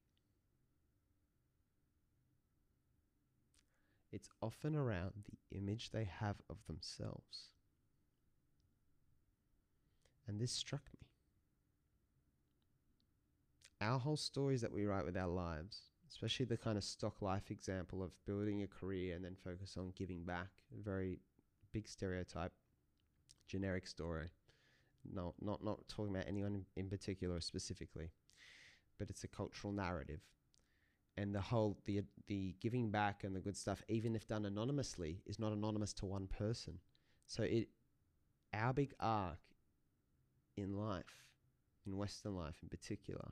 it's 4.15 4.29
often 4.41 4.77
around 4.77 5.25
the 5.29 5.57
image 5.57 5.91
they 5.91 6.05
have 6.05 6.37
of 6.49 6.55
themselves. 6.67 7.51
And 10.25 10.39
this 10.39 10.53
struck 10.53 10.83
me. 10.93 11.05
Our 13.81 13.99
whole 13.99 14.15
stories 14.15 14.61
that 14.61 14.71
we 14.71 14.85
write 14.85 15.05
with 15.05 15.17
our 15.17 15.27
lives, 15.27 15.81
especially 16.09 16.45
the 16.45 16.55
kind 16.55 16.77
of 16.77 16.85
stock 16.85 17.21
life 17.21 17.51
example 17.51 18.01
of 18.01 18.11
building 18.25 18.63
a 18.63 18.67
career 18.67 19.17
and 19.17 19.25
then 19.25 19.35
focus 19.35 19.75
on 19.77 19.91
giving 19.97 20.23
back, 20.23 20.47
very 20.83 21.19
big 21.73 21.85
stereotype, 21.85 22.53
generic 23.47 23.85
story. 23.85 24.29
No, 25.13 25.33
not 25.41 25.61
not 25.61 25.89
talking 25.89 26.15
about 26.15 26.27
anyone 26.27 26.55
in, 26.55 26.83
in 26.83 26.89
particular 26.89 27.41
specifically, 27.41 28.11
but 28.97 29.09
it's 29.09 29.25
a 29.25 29.27
cultural 29.27 29.73
narrative 29.73 30.21
and 31.17 31.33
the 31.33 31.41
whole 31.41 31.77
the 31.85 32.03
the 32.27 32.55
giving 32.59 32.91
back 32.91 33.23
and 33.23 33.35
the 33.35 33.39
good 33.39 33.57
stuff, 33.57 33.81
even 33.87 34.15
if 34.15 34.27
done 34.27 34.45
anonymously, 34.45 35.21
is 35.25 35.39
not 35.39 35.53
anonymous 35.53 35.93
to 35.93 36.05
one 36.05 36.27
person. 36.27 36.79
So 37.27 37.43
it 37.43 37.69
our 38.53 38.73
big 38.73 38.93
arc 38.99 39.39
in 40.57 40.73
life, 40.77 41.25
in 41.85 41.97
Western 41.97 42.35
life 42.35 42.57
in 42.63 42.69
particular, 42.69 43.31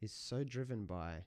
is 0.00 0.12
so 0.12 0.44
driven 0.44 0.86
by 0.86 1.24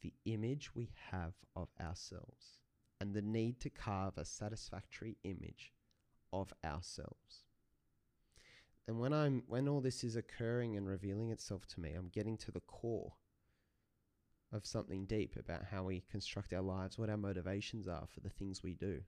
the 0.00 0.12
image 0.24 0.74
we 0.74 0.90
have 1.10 1.34
of 1.54 1.68
ourselves 1.80 2.58
and 3.00 3.14
the 3.14 3.22
need 3.22 3.60
to 3.60 3.70
carve 3.70 4.18
a 4.18 4.24
satisfactory 4.24 5.16
image 5.22 5.72
of 6.32 6.52
ourselves. 6.64 7.44
And 8.88 8.98
when 8.98 9.12
I'm 9.12 9.44
when 9.46 9.68
all 9.68 9.80
this 9.80 10.02
is 10.02 10.16
occurring 10.16 10.76
and 10.76 10.88
revealing 10.88 11.30
itself 11.30 11.66
to 11.68 11.80
me, 11.80 11.92
I'm 11.92 12.08
getting 12.08 12.36
to 12.38 12.50
the 12.50 12.60
core 12.60 13.12
of 14.52 14.66
something 14.66 15.06
deep 15.06 15.36
about 15.36 15.64
how 15.70 15.84
we 15.84 16.02
construct 16.10 16.52
our 16.52 16.60
lives, 16.62 16.98
what 16.98 17.08
our 17.10 17.16
motivations 17.16 17.88
are 17.88 18.06
for 18.12 18.20
the 18.20 18.28
things 18.28 18.62
we 18.62 18.74
do. 18.74 19.00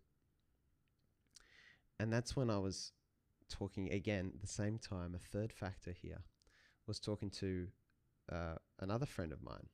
And 2.00 2.12
that's 2.12 2.34
when 2.34 2.50
I 2.50 2.58
was 2.58 2.92
talking 3.48 3.92
again 3.92 4.32
at 4.34 4.40
the 4.40 4.46
same 4.46 4.78
time, 4.78 5.14
a 5.14 5.18
third 5.18 5.52
factor 5.52 5.92
here 5.92 6.22
was 6.86 6.98
talking 6.98 7.30
to 7.30 7.68
uh, 8.32 8.54
another 8.80 9.06
friend 9.06 9.32
of 9.32 9.42
mine. 9.42 9.68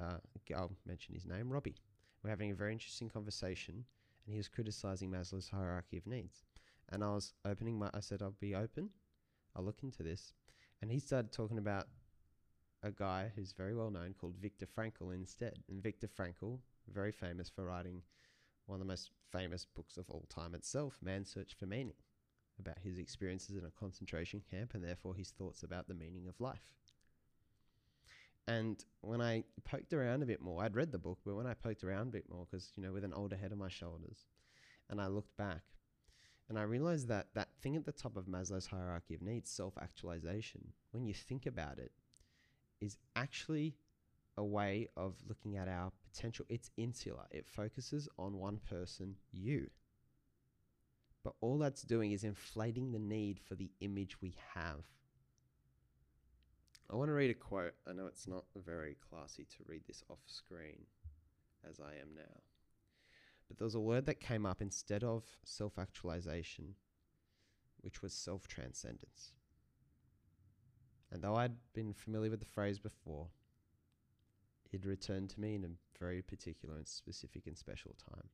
Uh, 0.00 0.16
I'll 0.56 0.72
mention 0.86 1.14
his 1.14 1.26
name, 1.26 1.50
Robbie. 1.50 1.76
We're 2.22 2.30
having 2.30 2.50
a 2.50 2.54
very 2.54 2.72
interesting 2.72 3.08
conversation, 3.08 3.84
and 4.24 4.32
he 4.32 4.38
was 4.38 4.48
criticizing 4.48 5.10
Maslow's 5.10 5.50
hierarchy 5.50 5.98
of 5.98 6.06
needs. 6.06 6.44
And 6.90 7.04
I 7.04 7.10
was 7.10 7.32
opening 7.44 7.78
my, 7.78 7.90
I 7.94 8.00
said, 8.00 8.22
I'll 8.22 8.34
be 8.40 8.54
open, 8.54 8.90
I'll 9.54 9.64
look 9.64 9.82
into 9.82 10.02
this. 10.02 10.32
And 10.82 10.90
he 10.90 10.98
started 10.98 11.32
talking 11.32 11.58
about 11.58 11.86
a 12.84 12.90
guy 12.90 13.32
who's 13.34 13.52
very 13.52 13.74
well 13.74 13.90
known 13.90 14.14
called 14.20 14.36
Viktor 14.40 14.66
Frankl 14.66 15.14
instead. 15.14 15.58
And 15.68 15.82
Viktor 15.82 16.06
Frankl, 16.06 16.58
very 16.92 17.12
famous 17.12 17.48
for 17.48 17.64
writing 17.64 18.02
one 18.66 18.76
of 18.76 18.86
the 18.86 18.92
most 18.92 19.10
famous 19.32 19.66
books 19.74 19.96
of 19.96 20.08
all 20.10 20.26
time 20.28 20.54
itself, 20.54 20.98
Man's 21.02 21.32
Search 21.32 21.54
for 21.58 21.66
Meaning, 21.66 21.96
about 22.60 22.78
his 22.84 22.98
experiences 22.98 23.56
in 23.56 23.64
a 23.64 23.70
concentration 23.70 24.42
camp 24.50 24.74
and 24.74 24.84
therefore 24.84 25.14
his 25.14 25.30
thoughts 25.30 25.62
about 25.62 25.88
the 25.88 25.94
meaning 25.94 26.28
of 26.28 26.40
life. 26.40 26.74
And 28.46 28.84
when 29.00 29.22
I 29.22 29.44
poked 29.64 29.94
around 29.94 30.22
a 30.22 30.26
bit 30.26 30.42
more, 30.42 30.62
I'd 30.62 30.76
read 30.76 30.92
the 30.92 30.98
book, 30.98 31.18
but 31.24 31.34
when 31.34 31.46
I 31.46 31.54
poked 31.54 31.82
around 31.82 32.08
a 32.08 32.12
bit 32.12 32.28
more, 32.30 32.44
because, 32.44 32.70
you 32.76 32.82
know, 32.82 32.92
with 32.92 33.04
an 33.04 33.14
older 33.14 33.36
head 33.36 33.52
on 33.52 33.58
my 33.58 33.70
shoulders, 33.70 34.26
and 34.90 35.00
I 35.00 35.06
looked 35.06 35.34
back, 35.38 35.62
and 36.50 36.58
I 36.58 36.62
realized 36.64 37.08
that 37.08 37.28
that 37.34 37.48
thing 37.62 37.74
at 37.74 37.86
the 37.86 37.92
top 37.92 38.18
of 38.18 38.26
Maslow's 38.26 38.66
hierarchy 38.66 39.14
of 39.14 39.22
needs, 39.22 39.50
self 39.50 39.78
actualization, 39.80 40.74
when 40.90 41.06
you 41.06 41.14
think 41.14 41.46
about 41.46 41.78
it, 41.78 41.92
is 42.80 42.96
actually 43.16 43.76
a 44.36 44.44
way 44.44 44.88
of 44.96 45.14
looking 45.28 45.56
at 45.56 45.68
our 45.68 45.92
potential. 46.12 46.44
It's 46.48 46.70
insular, 46.76 47.24
it 47.30 47.48
focuses 47.48 48.08
on 48.18 48.38
one 48.38 48.58
person, 48.68 49.16
you. 49.32 49.70
But 51.22 51.34
all 51.40 51.58
that's 51.58 51.82
doing 51.82 52.12
is 52.12 52.24
inflating 52.24 52.92
the 52.92 52.98
need 52.98 53.40
for 53.40 53.54
the 53.54 53.70
image 53.80 54.20
we 54.20 54.36
have. 54.54 54.84
I 56.90 56.96
want 56.96 57.08
to 57.08 57.14
read 57.14 57.30
a 57.30 57.34
quote. 57.34 57.74
I 57.88 57.92
know 57.92 58.06
it's 58.06 58.28
not 58.28 58.44
very 58.54 58.96
classy 59.10 59.44
to 59.44 59.64
read 59.66 59.82
this 59.86 60.04
off 60.10 60.20
screen 60.26 60.84
as 61.68 61.80
I 61.80 61.92
am 62.00 62.14
now. 62.14 62.42
But 63.48 63.58
there 63.58 63.64
was 63.64 63.74
a 63.74 63.80
word 63.80 64.06
that 64.06 64.20
came 64.20 64.44
up 64.44 64.60
instead 64.60 65.02
of 65.02 65.24
self 65.44 65.78
actualization, 65.78 66.74
which 67.80 68.02
was 68.02 68.12
self 68.12 68.46
transcendence. 68.46 69.32
And 71.14 71.22
though 71.22 71.36
I'd 71.36 71.54
been 71.74 71.92
familiar 71.94 72.28
with 72.28 72.40
the 72.40 72.46
phrase 72.46 72.80
before, 72.80 73.28
it 74.72 74.84
returned 74.84 75.30
to 75.30 75.40
me 75.40 75.54
in 75.54 75.64
a 75.64 75.68
very 76.00 76.20
particular 76.20 76.74
and 76.74 76.88
specific 76.88 77.46
and 77.46 77.56
special 77.56 77.94
time. 78.10 78.28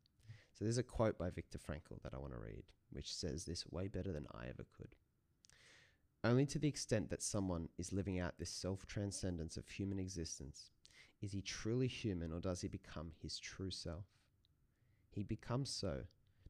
So 0.55 0.65
there's 0.65 0.79
a 0.79 0.83
quote 0.83 1.19
by 1.19 1.29
Viktor 1.29 1.59
Frankl 1.59 2.03
that 2.03 2.15
I 2.15 2.19
want 2.19 2.33
to 2.33 2.39
read, 2.39 2.63
which 2.91 3.15
says 3.15 3.45
this 3.45 3.67
way 3.67 3.89
better 3.89 4.13
than 4.13 4.27
I 4.33 4.45
ever 4.49 4.65
could. 4.79 4.97
Only 6.25 6.47
to 6.47 6.59
the 6.59 6.69
extent 6.69 7.11
that 7.11 7.23
someone 7.23 7.69
is 7.77 7.93
living 7.93 8.19
out 8.19 8.39
this 8.39 8.51
self 8.51 8.87
transcendence 8.87 9.59
of 9.59 9.69
human 9.69 9.99
existence 9.99 10.71
is 11.21 11.33
he 11.33 11.43
truly 11.43 11.87
human 11.87 12.33
or 12.33 12.41
does 12.41 12.63
he 12.63 12.69
become 12.69 13.13
his 13.23 13.39
true 13.39 13.71
self? 13.71 14.07
He 15.11 15.23
becomes 15.23 15.69
so 15.69 16.05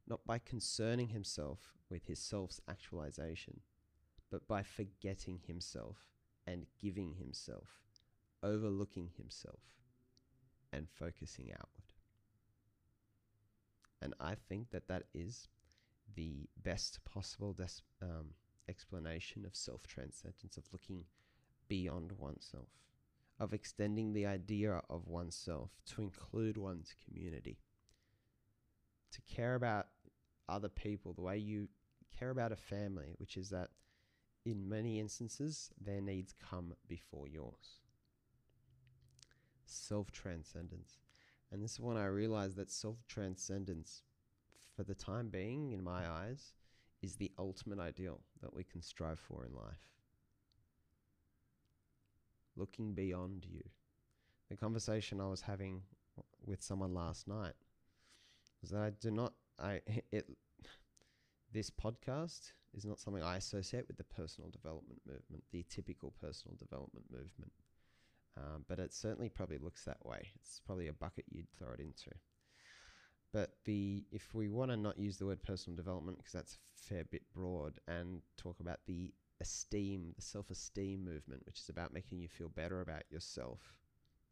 not 0.07 0.25
by 0.25 0.39
concerning 0.39 1.09
himself 1.09 1.73
with 1.91 2.07
his 2.07 2.21
self's 2.21 2.61
actualization, 2.69 3.63
but 4.31 4.47
by 4.47 4.63
forgetting 4.63 5.41
himself 5.45 6.10
and 6.47 6.67
giving 6.81 7.15
himself, 7.15 7.69
overlooking 8.43 9.11
himself, 9.17 9.61
and 10.73 10.89
focusing 10.89 11.51
outward. 11.53 11.93
And 14.03 14.15
I 14.21 14.35
think 14.49 14.71
that 14.71 14.89
that 14.89 15.05
is 15.15 15.49
the 16.15 16.49
best 16.63 17.01
possible 17.05 17.53
des- 17.53 17.83
um, 18.03 18.31
explanation 18.69 19.45
of 19.45 19.55
self 19.55 19.87
transcendence, 19.87 20.57
of 20.57 20.65
looking 20.73 21.05
beyond 21.69 22.13
oneself, 22.13 22.69
of 23.39 23.53
extending 23.53 24.13
the 24.13 24.27
idea 24.27 24.83
of 24.89 25.07
oneself 25.07 25.71
to 25.87 26.03
include 26.03 26.57
one's 26.57 26.95
community, 27.05 27.59
to 29.13 29.21
care 29.23 29.55
about 29.55 29.89
other 30.49 30.69
people, 30.69 31.13
the 31.13 31.23
way 31.23 31.37
you 31.37 31.69
care 32.17 32.31
about 32.31 32.53
a 32.53 32.57
family, 32.57 33.15
which 33.19 33.37
is 33.37 33.51
that 33.51 33.69
in 34.45 34.69
many 34.69 34.99
instances, 34.99 35.71
their 35.81 36.01
needs 36.01 36.35
come 36.49 36.75
before 36.89 37.29
yours. 37.29 37.81
Self 39.67 40.11
transcendence. 40.11 40.99
And 41.53 41.63
this 41.63 41.73
is 41.73 41.81
when 41.81 41.97
I 41.97 42.07
realized 42.07 42.57
that 42.57 42.71
self 42.71 42.97
transcendence, 43.07 44.03
for 44.75 44.85
the 44.85 44.95
time 44.95 45.29
being, 45.29 45.73
in 45.73 45.83
my 45.83 46.09
eyes, 46.09 46.53
is 47.03 47.17
the 47.17 47.31
ultimate 47.39 47.79
ideal 47.79 48.21
that 48.41 48.55
we 48.55 48.65
can 48.65 48.83
strive 48.83 49.19
for 49.19 49.45
in 49.45 49.55
life. 49.55 49.89
Looking 52.57 52.95
beyond 52.95 53.47
you. 53.51 53.63
The 54.49 54.57
conversation 54.57 55.21
I 55.21 55.29
was 55.29 55.41
having 55.41 55.83
with 56.45 56.63
someone 56.63 56.95
last 56.95 57.29
night 57.29 57.55
was 58.61 58.71
that 58.71 58.81
I 58.81 58.91
do 58.91 59.11
not, 59.11 59.33
I, 59.59 59.81
it, 60.13 60.27
this 61.53 61.71
podcast 61.71 62.53
is 62.73 62.85
not 62.85 63.01
something 63.01 63.23
I 63.23 63.37
associate 63.37 63.87
with 63.89 63.97
the 63.97 64.05
personal 64.05 64.51
development 64.51 65.01
movement, 65.07 65.45
the 65.51 65.65
typical 65.69 66.13
personal 66.21 66.57
development 66.57 67.07
movement. 67.11 67.53
Um, 68.37 68.65
but 68.69 68.79
it 68.79 68.93
certainly 68.93 69.29
probably 69.29 69.59
looks 69.59 69.85
that 69.85 70.05
way. 70.05 70.29
It's 70.37 70.61
probably 70.65 70.89
a 70.89 70.93
bucket 70.93 71.25
you'd 71.29 71.51
throw 71.59 71.73
it 71.73 71.81
into. 71.81 72.11
But 73.33 73.53
the 73.65 74.05
if 74.11 74.35
we 74.35 74.49
want 74.49 74.71
to 74.71 74.77
not 74.77 74.99
use 74.99 75.17
the 75.17 75.27
word 75.27 75.43
personal 75.43 75.77
development 75.77 76.19
because 76.19 76.33
that's 76.33 76.55
a 76.55 76.89
fair 76.89 77.05
bit 77.05 77.23
broad, 77.33 77.79
and 77.87 78.23
talk 78.37 78.61
about 78.61 78.81
the 78.87 79.13
esteem, 79.41 80.13
the 80.17 80.23
self-esteem 80.23 81.05
movement, 81.05 81.43
which 81.47 81.61
is 81.61 81.69
about 81.69 81.93
making 81.93 82.19
you 82.21 82.29
feel 82.29 82.49
better 82.49 82.81
about 82.81 83.03
yourself, 83.11 83.61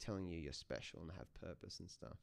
telling 0.00 0.28
you 0.28 0.38
you're 0.38 0.52
special 0.52 1.00
and 1.00 1.12
have 1.16 1.32
purpose 1.34 1.80
and 1.80 1.90
stuff. 1.90 2.18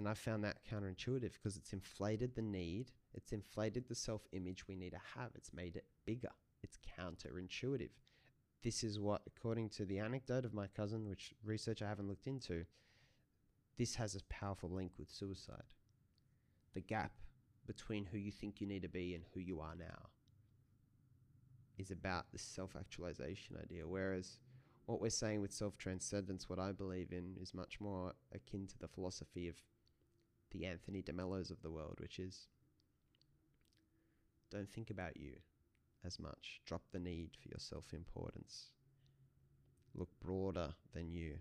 And 0.00 0.08
I 0.08 0.14
found 0.14 0.42
that 0.44 0.64
counterintuitive 0.64 1.34
because 1.34 1.56
it's 1.56 1.72
inflated 1.72 2.34
the 2.34 2.42
need, 2.42 2.90
it's 3.12 3.32
inflated 3.32 3.84
the 3.86 3.94
self-image 3.94 4.66
we 4.66 4.74
need 4.74 4.90
to 4.90 5.00
have. 5.18 5.30
It's 5.34 5.52
made 5.52 5.76
it 5.76 5.84
bigger. 6.06 6.30
It's 6.62 6.78
counterintuitive 6.98 7.90
this 8.62 8.84
is 8.84 9.00
what, 9.00 9.22
according 9.26 9.70
to 9.70 9.84
the 9.84 9.98
anecdote 9.98 10.44
of 10.44 10.54
my 10.54 10.66
cousin, 10.66 11.08
which 11.08 11.32
research 11.44 11.82
I 11.82 11.88
haven't 11.88 12.08
looked 12.08 12.26
into, 12.26 12.64
this 13.78 13.94
has 13.94 14.14
a 14.14 14.24
powerful 14.28 14.68
link 14.68 14.92
with 14.98 15.10
suicide. 15.10 15.64
The 16.74 16.82
gap 16.82 17.12
between 17.66 18.04
who 18.04 18.18
you 18.18 18.30
think 18.30 18.60
you 18.60 18.66
need 18.66 18.82
to 18.82 18.88
be 18.88 19.14
and 19.14 19.24
who 19.32 19.40
you 19.40 19.60
are 19.60 19.74
now 19.78 20.08
is 21.78 21.90
about 21.90 22.26
the 22.32 22.38
self 22.38 22.76
actualization 22.76 23.56
idea. 23.56 23.88
Whereas 23.88 24.38
what 24.84 25.00
we're 25.00 25.08
saying 25.08 25.40
with 25.40 25.52
self 25.52 25.78
transcendence, 25.78 26.48
what 26.48 26.58
I 26.58 26.72
believe 26.72 27.12
in, 27.12 27.36
is 27.40 27.54
much 27.54 27.80
more 27.80 28.12
akin 28.34 28.66
to 28.66 28.78
the 28.78 28.88
philosophy 28.88 29.48
of 29.48 29.56
the 30.50 30.66
Anthony 30.66 31.02
DeMellos 31.02 31.50
of 31.50 31.62
the 31.62 31.70
world, 31.70 31.96
which 31.98 32.18
is 32.18 32.48
don't 34.50 34.70
think 34.70 34.90
about 34.90 35.16
you 35.16 35.34
as 36.04 36.18
much. 36.18 36.60
Drop 36.66 36.82
the 36.90 36.98
need 36.98 37.30
for 37.40 37.48
your 37.48 37.58
self 37.58 37.92
importance. 37.92 38.66
Look 39.94 40.08
broader 40.20 40.74
than 40.92 41.12
you, 41.12 41.38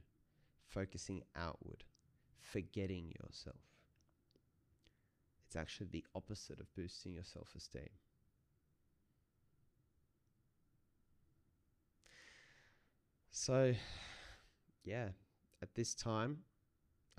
focusing 0.67 1.23
outward, 1.35 1.83
forgetting 2.39 3.13
yourself. 3.21 3.61
It's 5.45 5.55
actually 5.55 5.87
the 5.91 6.05
opposite 6.13 6.59
of 6.59 6.73
boosting 6.75 7.13
your 7.13 7.23
self 7.23 7.49
esteem. 7.55 7.89
So, 13.31 13.73
yeah, 14.83 15.09
at 15.61 15.73
this 15.73 15.95
time, 15.95 16.39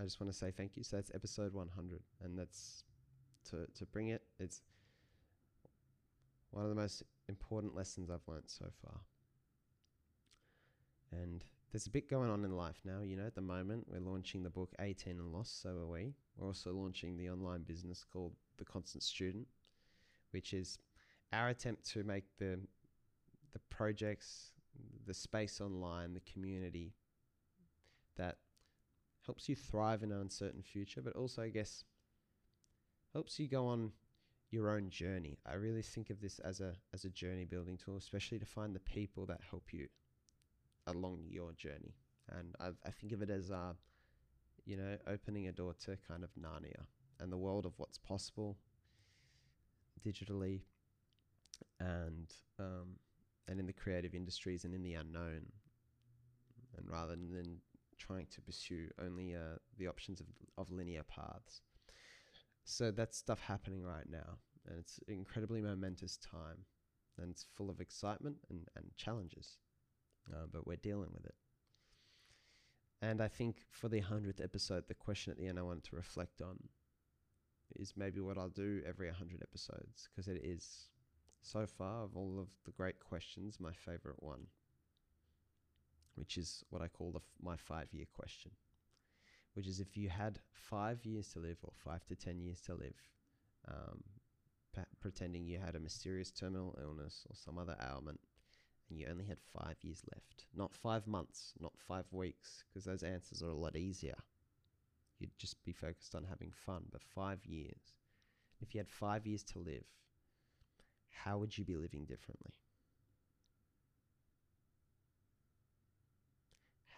I 0.00 0.04
just 0.04 0.18
want 0.18 0.32
to 0.32 0.38
say 0.38 0.50
thank 0.50 0.76
you. 0.76 0.82
So 0.82 0.96
that's 0.96 1.10
episode 1.14 1.52
100, 1.52 2.00
and 2.24 2.38
that's 2.38 2.84
to 3.50 3.66
to 3.78 3.86
bring 3.86 4.08
it. 4.08 4.22
It's 4.38 4.62
one 6.50 6.64
of 6.64 6.70
the 6.70 6.76
most 6.76 7.02
important 7.28 7.74
lessons 7.74 8.10
I've 8.10 8.26
learnt 8.26 8.50
so 8.50 8.66
far. 8.82 9.00
And 11.12 11.44
there's 11.70 11.86
a 11.86 11.90
bit 11.90 12.08
going 12.08 12.30
on 12.30 12.44
in 12.44 12.56
life 12.56 12.80
now. 12.84 13.02
You 13.02 13.16
know, 13.16 13.26
at 13.26 13.34
the 13.34 13.42
moment, 13.42 13.86
we're 13.88 14.00
launching 14.00 14.42
the 14.42 14.50
book 14.50 14.72
18 14.80 15.18
and 15.18 15.32
Lost, 15.32 15.60
so 15.62 15.70
are 15.70 15.86
we. 15.86 16.14
We're 16.36 16.46
also 16.46 16.72
launching 16.72 17.16
the 17.16 17.28
online 17.30 17.62
business 17.62 18.04
called 18.10 18.32
The 18.58 18.64
Constant 18.64 19.02
Student, 19.02 19.48
which 20.30 20.54
is 20.54 20.78
our 21.32 21.48
attempt 21.48 21.84
to 21.90 22.04
make 22.04 22.24
the 22.38 22.60
the 23.52 23.60
projects, 23.68 24.52
the 25.06 25.14
space 25.14 25.60
online, 25.60 26.14
the 26.14 26.20
community 26.20 26.94
that 28.16 28.36
helps 29.26 29.48
you 29.48 29.56
thrive 29.56 30.02
in 30.02 30.12
an 30.12 30.20
uncertain 30.20 30.62
future, 30.62 31.02
but 31.02 31.14
also, 31.14 31.42
I 31.42 31.50
guess, 31.50 31.84
helps 33.12 33.38
you 33.38 33.48
go 33.48 33.66
on 33.66 33.92
your 34.50 34.70
own 34.70 34.90
journey. 34.90 35.38
I 35.46 35.54
really 35.54 35.82
think 35.82 36.10
of 36.10 36.20
this 36.20 36.38
as 36.40 36.60
a 36.60 36.74
as 36.92 37.04
a 37.04 37.10
journey 37.10 37.44
building 37.44 37.76
tool, 37.76 37.96
especially 37.96 38.38
to 38.38 38.46
find 38.46 38.74
the 38.74 38.80
people 38.80 39.26
that 39.26 39.40
help 39.48 39.72
you 39.72 39.88
along 40.86 41.24
your 41.28 41.52
journey. 41.52 41.94
And 42.28 42.54
i 42.60 42.68
I 42.86 42.90
think 42.90 43.12
of 43.12 43.22
it 43.22 43.30
as, 43.30 43.50
uh, 43.50 43.74
you 44.64 44.76
know, 44.76 44.96
opening 45.06 45.46
a 45.48 45.52
door 45.52 45.74
to 45.84 45.96
kind 46.08 46.24
of 46.24 46.30
Narnia 46.34 46.84
and 47.20 47.30
the 47.30 47.36
world 47.36 47.66
of 47.66 47.72
what's 47.76 47.98
possible 47.98 48.56
digitally, 50.04 50.62
and 51.78 52.32
um, 52.58 52.96
and 53.48 53.60
in 53.60 53.66
the 53.66 53.72
creative 53.72 54.14
industries 54.14 54.64
and 54.64 54.74
in 54.74 54.82
the 54.82 54.94
unknown. 54.94 55.46
And 56.76 56.88
rather 56.88 57.16
than 57.16 57.60
trying 58.00 58.26
to 58.30 58.40
pursue 58.40 58.88
only 59.00 59.34
uh, 59.34 59.58
the 59.78 59.86
options 59.86 60.20
of, 60.20 60.26
of 60.58 60.70
linear 60.72 61.02
paths. 61.04 61.60
So 62.64 62.90
that's 62.90 63.18
stuff 63.18 63.40
happening 63.40 63.84
right 63.84 64.08
now, 64.10 64.38
and 64.66 64.78
it's 64.78 64.98
an 65.06 65.14
incredibly 65.14 65.60
momentous 65.60 66.16
time, 66.16 66.64
and 67.18 67.30
it's 67.30 67.46
full 67.56 67.70
of 67.70 67.80
excitement 67.80 68.36
and, 68.48 68.66
and 68.76 68.86
challenges, 68.96 69.58
uh, 70.32 70.46
but 70.52 70.66
we're 70.66 70.76
dealing 70.76 71.10
with 71.12 71.24
it. 71.24 71.34
And 73.02 73.20
I 73.22 73.28
think 73.28 73.64
for 73.70 73.88
the 73.88 74.02
100th 74.02 74.42
episode, 74.42 74.84
the 74.88 74.94
question 74.94 75.30
at 75.30 75.38
the 75.38 75.46
end 75.46 75.58
I 75.58 75.62
wanted 75.62 75.84
to 75.84 75.96
reflect 75.96 76.42
on 76.42 76.58
is 77.76 77.94
maybe 77.96 78.20
what 78.20 78.36
I'll 78.36 78.48
do 78.48 78.82
every 78.86 79.06
100 79.06 79.42
episodes, 79.42 80.08
because 80.10 80.28
it 80.28 80.40
is, 80.44 80.88
so 81.42 81.66
far, 81.66 82.04
of 82.04 82.16
all 82.16 82.38
of 82.38 82.48
the 82.64 82.72
great 82.72 83.00
questions, 83.00 83.58
my 83.58 83.72
favorite 83.72 84.22
one, 84.22 84.46
which 86.14 86.36
is 86.36 86.64
what 86.70 86.82
I 86.82 86.88
call 86.88 87.12
the, 87.12 87.20
my 87.42 87.56
five 87.56 87.88
year 87.92 88.06
question 88.14 88.52
which 89.54 89.66
is 89.66 89.80
if 89.80 89.96
you 89.96 90.08
had 90.08 90.38
five 90.52 91.04
years 91.04 91.28
to 91.28 91.38
live 91.38 91.58
or 91.62 91.72
five 91.84 92.04
to 92.06 92.14
10 92.14 92.40
years 92.40 92.60
to 92.62 92.74
live, 92.74 92.94
um, 93.68 94.02
pretending 95.00 95.44
you 95.44 95.58
had 95.58 95.74
a 95.74 95.80
mysterious 95.80 96.30
terminal 96.30 96.78
illness 96.80 97.26
or 97.28 97.34
some 97.34 97.58
other 97.58 97.76
ailment, 97.90 98.20
and 98.88 98.98
you 98.98 99.06
only 99.10 99.24
had 99.24 99.38
five 99.40 99.76
years 99.82 100.02
left, 100.14 100.46
not 100.54 100.74
five 100.74 101.06
months, 101.06 101.52
not 101.60 101.72
five 101.76 102.04
weeks, 102.12 102.64
because 102.68 102.84
those 102.84 103.02
answers 103.02 103.42
are 103.42 103.50
a 103.50 103.54
lot 103.54 103.76
easier. 103.76 104.14
You'd 105.18 105.36
just 105.38 105.62
be 105.64 105.72
focused 105.72 106.14
on 106.14 106.24
having 106.24 106.52
fun, 106.52 106.84
but 106.90 107.02
five 107.02 107.44
years. 107.44 107.94
If 108.60 108.74
you 108.74 108.78
had 108.78 108.88
five 108.88 109.26
years 109.26 109.42
to 109.44 109.58
live, 109.58 109.84
how 111.10 111.38
would 111.38 111.56
you 111.58 111.64
be 111.64 111.76
living 111.76 112.04
differently? 112.04 112.52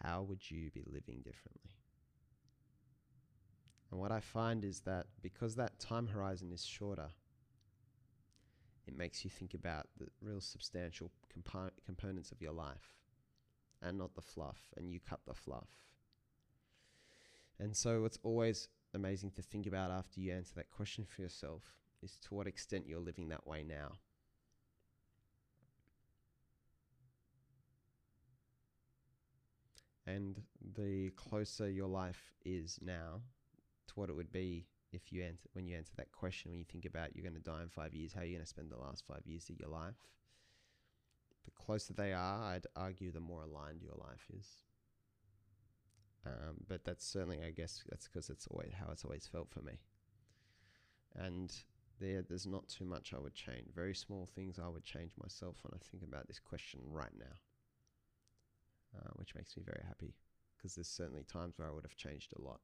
How 0.03 0.23
would 0.23 0.51
you 0.51 0.71
be 0.71 0.85
living 0.87 1.23
differently? 1.23 1.77
And 3.91 4.01
what 4.01 4.11
I 4.11 4.21
find 4.21 4.65
is 4.65 4.81
that 4.81 5.07
because 5.21 5.55
that 5.57 5.79
time 5.79 6.09
horizon 6.09 6.51
is 6.51 6.65
shorter, 6.65 7.11
it 8.87 8.97
makes 8.97 9.25
you 9.25 9.31
think 9.31 9.55
about 9.55 9.87
the 9.99 10.09
real 10.21 10.41
substantial 10.41 11.11
compo- 11.33 11.75
components 11.85 12.33
of 12.33 12.41
your 12.41 12.53
life 12.53 12.97
and 13.81 13.99
not 13.99 14.15
the 14.15 14.23
fluff, 14.23 14.59
and 14.77 14.91
you 14.91 15.01
cut 15.01 15.21
the 15.27 15.35
fluff. 15.35 15.69
And 17.59 17.77
so, 17.77 18.05
it's 18.05 18.19
always 18.23 18.69
amazing 18.95 19.33
to 19.33 19.43
think 19.43 19.67
about 19.67 19.91
after 19.91 20.21
you 20.21 20.33
answer 20.33 20.55
that 20.57 20.71
question 20.71 21.05
for 21.05 21.23
yourself 21.23 21.63
is 22.03 22.19
to 22.23 22.35
what 22.35 22.47
extent 22.47 22.87
you're 22.87 23.01
living 23.01 23.29
that 23.29 23.47
way 23.47 23.63
now. 23.63 23.93
And 30.07 30.43
the 30.77 31.11
closer 31.11 31.71
your 31.71 31.89
life 31.89 32.33
is 32.45 32.79
now 32.83 33.23
to 33.89 33.95
what 33.95 34.11
it 34.11 34.17
would 34.17 34.33
be 34.33 34.67
if 34.93 35.13
you 35.13 35.23
answer 35.23 35.49
when 35.55 35.67
you 35.67 35.77
answer 35.77 35.93
that 35.97 36.13
question 36.13 36.51
when 36.51 36.59
you 36.59 36.67
think 36.71 36.85
about 36.85 37.15
you're 37.15 37.23
going 37.23 37.35
to 37.35 37.41
die 37.41 37.63
in 37.63 37.69
five 37.69 37.95
years 37.95 38.13
how 38.13 38.21
are 38.21 38.25
you 38.25 38.35
going 38.35 38.45
to 38.45 38.49
spend 38.49 38.71
the 38.71 38.77
last 38.77 39.05
five 39.09 39.23
years 39.25 39.49
of 39.49 39.59
your 39.59 39.71
life 39.71 39.97
the 41.45 41.51
closer 41.51 41.93
they 41.93 42.13
are 42.13 42.43
i'd 42.53 42.67
argue 42.77 43.11
the 43.11 43.21
more 43.21 43.43
aligned 43.43 43.83
your 43.83 43.97
life 43.97 44.27
is. 44.37 44.47
Um, 46.25 46.59
but 46.69 46.85
that's 46.85 47.05
certainly 47.05 47.41
i 47.45 47.51
guess 47.51 47.83
that's 47.89 48.07
because 48.07 48.31
it's 48.31 48.47
always 48.47 48.73
how 48.79 48.93
it's 48.93 49.05
always 49.05 49.27
felt 49.27 49.51
for 49.51 49.61
me. 49.61 49.81
And 51.17 51.53
there 52.01 52.23
there's 52.23 52.47
not 52.47 52.69
too 52.69 52.85
much 52.85 53.13
i 53.13 53.19
would 53.19 53.35
change. 53.35 53.73
Very 53.75 53.95
small 53.95 54.29
things 54.35 54.59
i 54.59 54.69
would 54.69 54.85
change 54.85 55.13
myself 55.21 55.57
when 55.63 55.73
i 55.75 55.83
think 55.91 56.03
about 56.05 56.29
this 56.29 56.39
question 56.39 56.81
right 56.87 57.13
now 57.19 57.37
uh, 58.97 59.11
which 59.15 59.35
makes 59.35 59.57
me 59.57 59.63
very 59.65 59.83
happy 59.87 60.15
because 60.57 60.75
there's 60.75 60.89
certainly 60.89 61.25
times 61.25 61.59
where 61.59 61.69
i 61.69 61.73
would 61.73 61.85
have 61.85 61.97
changed 61.97 62.33
a 62.37 62.43
lot 62.43 62.61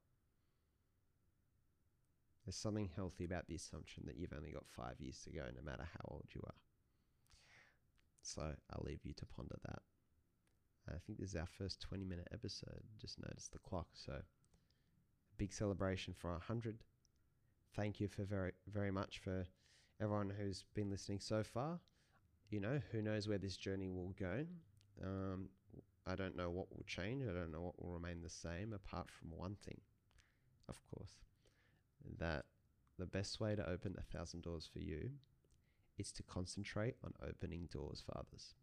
There's 2.49 2.55
something 2.55 2.89
healthy 2.95 3.25
about 3.25 3.47
the 3.47 3.53
assumption 3.53 4.05
that 4.07 4.17
you've 4.17 4.33
only 4.35 4.49
got 4.49 4.67
five 4.67 4.99
years 4.99 5.21
to 5.23 5.29
go, 5.29 5.43
no 5.55 5.61
matter 5.63 5.83
how 5.83 6.15
old 6.15 6.25
you 6.33 6.41
are. 6.47 6.55
So 8.23 8.41
I'll 8.71 8.83
leave 8.83 9.05
you 9.05 9.13
to 9.13 9.25
ponder 9.27 9.55
that. 9.67 9.83
I 10.87 10.97
think 11.05 11.19
this 11.19 11.29
is 11.29 11.35
our 11.35 11.45
first 11.45 11.79
20 11.81 12.05
minute 12.05 12.27
episode. 12.33 12.81
Just 12.99 13.19
noticed 13.21 13.51
the 13.51 13.59
clock. 13.59 13.89
So 13.93 14.13
big 15.37 15.53
celebration 15.53 16.15
for 16.17 16.31
100. 16.31 16.79
Thank 17.75 17.99
you 17.99 18.07
for 18.07 18.23
very, 18.23 18.53
very 18.67 18.89
much 18.89 19.19
for 19.19 19.45
everyone 20.01 20.33
who's 20.35 20.65
been 20.73 20.89
listening 20.89 21.19
so 21.19 21.43
far. 21.43 21.79
You 22.49 22.61
know, 22.61 22.81
who 22.91 23.03
knows 23.03 23.27
where 23.27 23.37
this 23.37 23.57
journey 23.57 23.91
will 23.91 24.15
go. 24.19 24.47
Um, 25.03 25.49
I 26.09 26.15
don't 26.15 26.35
know 26.35 26.49
what 26.49 26.71
will 26.71 26.85
change. 26.87 27.23
I 27.23 27.33
don't 27.33 27.51
know 27.51 27.61
what 27.61 27.81
will 27.81 27.93
remain 27.93 28.21
the 28.23 28.29
same, 28.29 28.73
apart 28.73 29.09
from 29.11 29.37
one 29.37 29.55
thing, 29.63 29.79
of 30.67 30.81
course, 30.89 31.11
that 32.17 32.45
the 32.97 33.05
best 33.05 33.39
way 33.39 33.55
to 33.55 33.69
open 33.69 33.95
a 33.97 34.17
thousand 34.17 34.41
doors 34.41 34.67
for 34.71 34.79
you 34.79 35.11
is 35.99 36.11
to 36.13 36.23
concentrate 36.23 36.95
on 37.03 37.13
opening 37.21 37.69
doors 37.71 38.01
for 38.03 38.17
others. 38.17 38.55